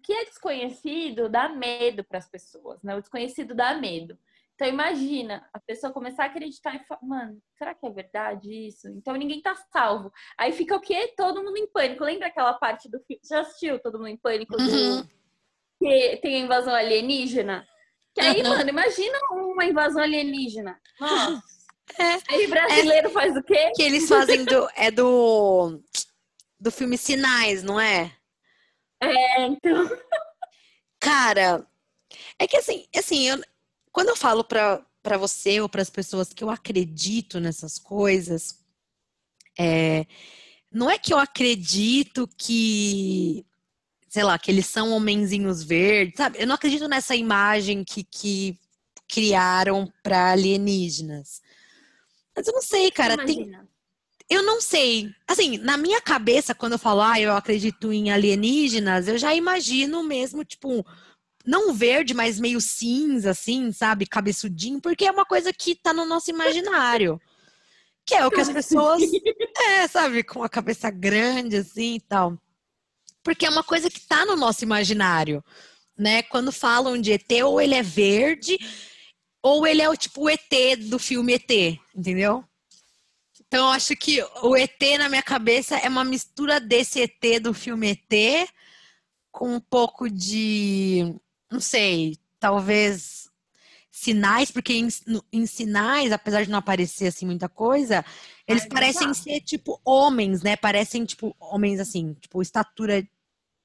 que 0.06 0.12
é 0.12 0.24
desconhecido 0.24 1.28
dá 1.28 1.48
medo 1.48 2.04
para 2.04 2.18
as 2.18 2.28
pessoas, 2.30 2.80
né? 2.82 2.94
O 2.94 3.00
desconhecido 3.00 3.54
dá 3.54 3.74
medo. 3.74 4.16
Então 4.54 4.68
imagina 4.68 5.46
a 5.52 5.58
pessoa 5.60 5.92
começar 5.92 6.22
a 6.22 6.26
acreditar 6.26 6.74
e 6.76 6.84
falar, 6.86 7.00
mano, 7.02 7.38
será 7.58 7.74
que 7.74 7.84
é 7.86 7.90
verdade 7.90 8.48
isso? 8.68 8.88
Então 8.88 9.14
ninguém 9.16 9.42
tá 9.42 9.54
salvo. 9.72 10.10
Aí 10.38 10.52
fica 10.52 10.74
o 10.76 10.80
quê? 10.80 11.12
Todo 11.16 11.42
mundo 11.42 11.56
em 11.58 11.66
pânico. 11.66 12.04
Lembra 12.04 12.28
aquela 12.28 12.54
parte 12.54 12.88
do 12.88 12.98
filme? 13.00 13.20
Já 13.28 13.40
assistiu 13.40 13.78
Todo 13.80 13.98
Mundo 13.98 14.08
em 14.08 14.16
Pânico? 14.16 14.56
do- 14.56 14.62
Uhum. 14.62 15.06
Que 15.78 16.16
tem 16.22 16.36
a 16.36 16.38
invasão 16.38 16.72
alienígena? 16.74 17.66
Que 18.14 18.20
aí, 18.22 18.40
Uhum. 18.42 18.48
mano, 18.48 18.70
imagina 18.70 19.18
uma 19.32 19.64
invasão 19.66 20.02
alienígena. 20.02 20.80
Nossa. 21.00 21.42
É. 22.00 22.34
Aí 22.34 22.46
brasileiro 22.48 23.10
faz 23.10 23.36
o 23.36 23.42
quê? 23.44 23.70
Que 23.76 23.82
eles 23.82 24.08
fazem 24.08 24.44
do. 24.44 24.68
É 24.74 24.90
do. 24.90 25.80
Do 26.58 26.72
filme 26.72 26.98
Sinais, 26.98 27.62
não 27.62 27.78
é? 27.80 28.10
É, 29.00 29.46
então. 29.46 29.88
Cara, 31.00 31.66
é 32.38 32.46
que 32.46 32.56
assim, 32.56 32.86
assim, 32.96 33.28
eu- 33.28 33.42
quando 33.92 34.08
eu 34.08 34.16
falo 34.16 34.42
pra, 34.44 34.84
pra 35.02 35.16
você 35.18 35.60
ou 35.60 35.68
pras 35.68 35.90
pessoas 35.90 36.32
que 36.32 36.42
eu 36.42 36.50
acredito 36.50 37.38
nessas 37.40 37.78
coisas, 37.78 38.64
é, 39.58 40.06
não 40.70 40.90
é 40.90 40.98
que 40.98 41.12
eu 41.12 41.18
acredito 41.18 42.28
que, 42.36 43.46
sei 44.08 44.22
lá, 44.24 44.38
que 44.38 44.50
eles 44.50 44.66
são 44.66 44.92
homenzinhos 44.92 45.62
verdes, 45.62 46.16
sabe? 46.16 46.40
Eu 46.40 46.46
não 46.46 46.54
acredito 46.54 46.88
nessa 46.88 47.14
imagem 47.14 47.84
que, 47.84 48.02
que 48.04 48.58
criaram 49.08 49.90
pra 50.02 50.32
alienígenas. 50.32 51.40
Mas 52.34 52.46
eu 52.46 52.52
não 52.52 52.62
sei, 52.62 52.90
cara, 52.90 53.16
tem, 53.16 53.36
imagina. 53.42 53.68
Eu 54.28 54.42
não 54.42 54.60
sei. 54.60 55.10
Assim, 55.26 55.58
na 55.58 55.76
minha 55.76 56.00
cabeça, 56.00 56.54
quando 56.54 56.72
eu 56.72 56.78
falo, 56.78 57.00
ah, 57.00 57.20
eu 57.20 57.32
acredito 57.34 57.92
em 57.92 58.10
alienígenas, 58.10 59.08
eu 59.08 59.16
já 59.16 59.34
imagino 59.34 60.02
mesmo, 60.02 60.44
tipo, 60.44 60.84
não 61.44 61.72
verde, 61.72 62.12
mas 62.12 62.40
meio 62.40 62.60
cinza, 62.60 63.30
assim, 63.30 63.70
sabe? 63.70 64.06
Cabeçudinho, 64.06 64.80
porque 64.80 65.06
é 65.06 65.10
uma 65.10 65.24
coisa 65.24 65.52
que 65.52 65.76
tá 65.76 65.92
no 65.92 66.04
nosso 66.04 66.30
imaginário. 66.30 67.20
Que 68.04 68.14
é 68.14 68.26
o 68.26 68.30
que 68.30 68.40
as 68.40 68.50
pessoas. 68.50 69.02
É, 69.58 69.88
sabe? 69.88 70.22
Com 70.22 70.42
a 70.42 70.48
cabeça 70.48 70.90
grande, 70.90 71.56
assim 71.56 71.96
e 71.96 72.00
tal. 72.00 72.38
Porque 73.22 73.46
é 73.46 73.50
uma 73.50 73.64
coisa 73.64 73.90
que 73.90 74.00
tá 74.00 74.24
no 74.24 74.36
nosso 74.36 74.62
imaginário. 74.62 75.42
Né? 75.98 76.22
Quando 76.22 76.52
falam 76.52 77.00
de 77.00 77.12
ET, 77.12 77.30
ou 77.44 77.60
ele 77.60 77.74
é 77.74 77.82
verde, 77.82 78.58
ou 79.42 79.66
ele 79.66 79.82
é 79.82 79.88
o 79.88 79.96
tipo 79.96 80.22
o 80.22 80.28
ET 80.28 80.78
do 80.88 80.98
filme 80.98 81.34
ET, 81.34 81.78
entendeu? 81.94 82.44
Então, 83.56 83.68
eu 83.68 83.72
acho 83.72 83.96
que 83.96 84.22
o 84.42 84.54
ET 84.54 84.78
na 84.98 85.08
minha 85.08 85.22
cabeça 85.22 85.78
é 85.78 85.88
uma 85.88 86.04
mistura 86.04 86.60
desse 86.60 87.00
ET 87.00 87.40
do 87.40 87.54
filme 87.54 87.88
ET 87.88 88.50
com 89.32 89.54
um 89.54 89.60
pouco 89.60 90.10
de, 90.10 91.18
não 91.50 91.58
sei, 91.58 92.18
talvez 92.38 93.30
sinais, 93.90 94.50
porque 94.50 94.74
em, 94.74 94.88
em 95.32 95.46
sinais, 95.46 96.12
apesar 96.12 96.44
de 96.44 96.50
não 96.50 96.58
aparecer 96.58 97.06
assim 97.06 97.24
muita 97.24 97.48
coisa, 97.48 98.04
eles 98.46 98.66
parecem 98.66 99.14
ser 99.14 99.40
tipo 99.40 99.80
homens, 99.82 100.42
né? 100.42 100.54
Parecem 100.54 101.06
tipo 101.06 101.34
homens 101.40 101.80
assim, 101.80 102.12
tipo 102.12 102.42
estatura 102.42 103.08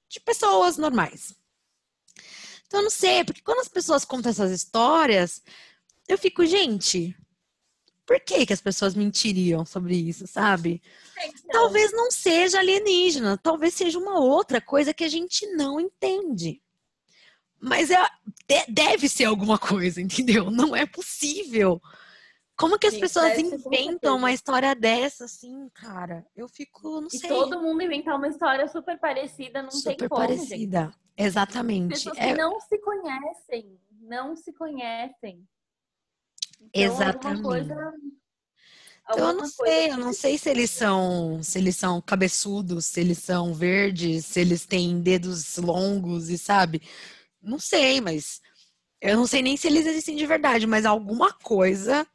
de 0.07 0.19
pessoas 0.21 0.77
normais. 0.77 1.35
Então, 2.65 2.79
eu 2.79 2.83
não 2.85 2.89
sei, 2.89 3.25
porque 3.25 3.41
quando 3.41 3.59
as 3.59 3.67
pessoas 3.67 4.05
contam 4.05 4.29
essas 4.29 4.51
histórias, 4.51 5.43
eu 6.07 6.17
fico, 6.17 6.45
gente, 6.45 7.13
por 8.05 8.19
que 8.19 8.45
que 8.45 8.53
as 8.53 8.61
pessoas 8.61 8.93
mentiriam 8.95 9.65
sobre 9.65 9.95
isso, 9.95 10.27
sabe? 10.27 10.81
Então, 11.23 11.49
Talvez 11.51 11.91
não 11.93 12.11
seja 12.11 12.59
alienígena, 12.59 13.37
talvez 13.37 13.73
seja 13.73 13.97
uma 13.99 14.19
outra 14.19 14.59
coisa 14.59 14.93
que 14.93 15.03
a 15.03 15.09
gente 15.09 15.45
não 15.53 15.79
entende. 15.79 16.61
Mas 17.59 17.91
é, 17.91 17.97
de- 18.47 18.65
deve 18.71 19.07
ser 19.07 19.25
alguma 19.25 19.57
coisa, 19.57 20.01
entendeu? 20.01 20.49
Não 20.49 20.75
é 20.75 20.85
possível. 20.85 21.81
Como 22.57 22.77
que 22.77 22.87
as 22.87 22.93
Sim, 22.93 22.99
pessoas 22.99 23.37
inventam 23.39 24.17
uma 24.17 24.31
história 24.31 24.75
dessa, 24.75 25.25
assim, 25.25 25.67
cara? 25.73 26.25
Eu 26.35 26.47
fico, 26.47 27.01
não 27.01 27.07
E 27.07 27.17
sei, 27.17 27.27
todo 27.29 27.59
mundo 27.59 27.81
inventar 27.81 28.15
uma 28.15 28.27
história 28.27 28.67
super 28.67 28.99
parecida, 28.99 29.61
não 29.63 29.69
tem 29.69 29.79
super 29.79 30.09
como, 30.09 30.27
gente. 30.27 30.37
parecida. 30.37 30.93
Exatamente. 31.17 31.89
Pessoas 31.93 32.17
É- 32.17 32.27
que 32.31 32.37
não 32.37 32.59
se 32.59 32.77
conhecem, 32.79 33.79
não 34.01 34.35
se 34.35 34.53
conhecem. 34.53 35.43
Então, 36.61 36.83
Exatamente. 36.83 37.41
Coisa, 37.41 37.93
Então, 39.09 39.27
eu 39.29 39.33
não 39.33 39.47
sei, 39.47 39.91
eu 39.91 39.97
não 39.97 40.13
sei 40.13 40.37
se 40.37 40.49
eles 40.49 40.69
são, 40.69 41.41
se 41.43 41.57
eles 41.57 41.75
são 41.75 42.01
cabeçudos, 42.01 42.85
se 42.85 43.01
eles 43.01 43.17
são 43.17 43.53
verdes, 43.53 44.25
se 44.25 44.39
eles 44.39 44.65
têm 44.65 45.01
dedos 45.01 45.57
longos 45.57 46.29
e 46.29 46.37
sabe? 46.37 46.81
Não 47.41 47.59
sei, 47.59 47.99
mas 47.99 48.41
eu 49.01 49.17
não 49.17 49.25
sei 49.25 49.41
nem 49.41 49.57
se 49.57 49.67
eles 49.67 49.85
existem 49.85 50.15
de 50.15 50.25
verdade, 50.25 50.67
mas 50.67 50.85
alguma 50.85 51.33
coisa 51.33 52.07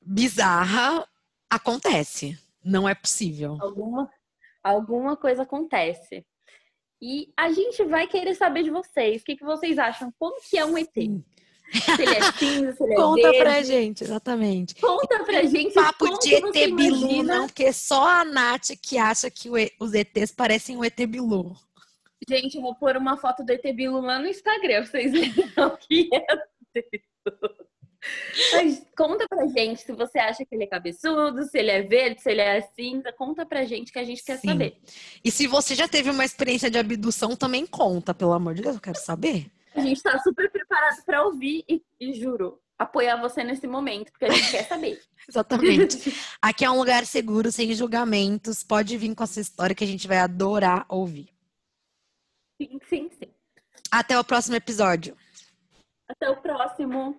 bizarra 0.00 1.08
acontece. 1.50 2.38
Não 2.64 2.88
é 2.88 2.94
possível. 2.94 3.58
alguma, 3.60 4.10
alguma 4.62 5.16
coisa 5.16 5.42
acontece. 5.42 6.24
E 7.00 7.32
a 7.36 7.50
gente 7.50 7.82
vai 7.84 8.06
querer 8.06 8.34
saber 8.36 8.62
de 8.62 8.70
vocês. 8.70 9.22
O 9.22 9.24
que, 9.24 9.36
que 9.36 9.44
vocês 9.44 9.76
acham? 9.76 10.12
Como 10.18 10.40
que 10.40 10.56
é 10.56 10.64
um 10.64 10.78
ET? 10.78 10.94
Se 11.96 12.02
ele 12.02 12.14
é 12.16 12.32
cinza, 12.32 12.72
se 12.74 12.82
ele 12.84 12.92
é 12.92 12.96
Conta 12.96 13.22
verde. 13.22 13.38
pra 13.38 13.62
gente, 13.62 14.04
exatamente. 14.04 14.74
Conta 14.74 15.24
pra 15.24 15.42
gente 15.44 15.72
Papo 15.74 16.18
de 16.18 16.34
ET 16.34 16.52
Bilu, 16.74 17.22
não, 17.22 17.46
porque 17.46 17.72
só 17.72 18.06
a 18.06 18.24
Nath 18.24 18.70
que 18.82 18.98
acha 18.98 19.30
que 19.30 19.48
E- 19.48 19.72
os 19.80 19.94
ETs 19.94 20.30
parecem 20.32 20.76
o 20.76 20.84
ET 20.84 20.96
Bilu. 21.06 21.56
Gente, 22.28 22.56
eu 22.56 22.62
vou 22.62 22.74
pôr 22.74 22.96
uma 22.96 23.16
foto 23.16 23.42
do 23.44 23.50
ET 23.50 23.62
Bilu 23.74 24.00
lá 24.00 24.18
no 24.18 24.26
Instagram 24.28 24.82
pra 24.82 24.86
vocês 24.86 25.10
verem 25.12 25.32
o 25.56 25.76
que 25.78 26.08
é. 26.12 26.26
Mas 28.52 28.82
conta 28.96 29.26
pra 29.28 29.46
gente 29.46 29.80
se 29.82 29.92
você 29.92 30.18
acha 30.18 30.44
que 30.44 30.54
ele 30.54 30.64
é 30.64 30.66
cabeçudo, 30.66 31.44
se 31.44 31.56
ele 31.56 31.70
é 31.70 31.82
verde, 31.82 32.20
se 32.20 32.30
ele 32.30 32.40
é 32.40 32.60
cinza. 32.60 33.12
Conta 33.12 33.46
pra 33.46 33.64
gente 33.64 33.92
que 33.92 33.98
a 33.98 34.04
gente 34.04 34.24
quer 34.24 34.38
Sim. 34.38 34.48
saber. 34.48 34.76
E 35.24 35.30
se 35.30 35.46
você 35.46 35.74
já 35.74 35.86
teve 35.86 36.10
uma 36.10 36.24
experiência 36.24 36.68
de 36.70 36.78
abdução, 36.78 37.36
também 37.36 37.64
conta, 37.64 38.12
pelo 38.12 38.32
amor 38.32 38.54
de 38.54 38.62
Deus, 38.62 38.74
eu 38.74 38.80
quero 38.80 38.98
saber. 38.98 39.46
A 39.74 39.80
gente 39.80 40.02
tá 40.02 40.18
super 40.18 40.50
preparado 40.50 41.02
pra 41.04 41.24
ouvir 41.24 41.64
e, 41.68 41.82
e 42.00 42.14
juro, 42.14 42.60
apoiar 42.78 43.16
você 43.16 43.42
nesse 43.42 43.66
momento, 43.66 44.10
porque 44.10 44.26
a 44.26 44.30
gente 44.30 44.50
quer 44.50 44.68
saber. 44.68 45.00
Exatamente. 45.28 46.14
Aqui 46.40 46.64
é 46.64 46.70
um 46.70 46.78
lugar 46.78 47.06
seguro, 47.06 47.50
sem 47.50 47.72
julgamentos. 47.72 48.62
Pode 48.62 48.96
vir 48.96 49.14
com 49.14 49.24
essa 49.24 49.40
história 49.40 49.74
que 49.74 49.84
a 49.84 49.86
gente 49.86 50.06
vai 50.06 50.18
adorar 50.18 50.84
ouvir. 50.88 51.28
sim, 52.60 52.78
sim, 52.88 53.10
sim. 53.10 53.32
Até 53.90 54.18
o 54.18 54.24
próximo 54.24 54.56
episódio. 54.56 55.16
Até 56.08 56.28
o 56.28 56.36
próximo. 56.36 57.18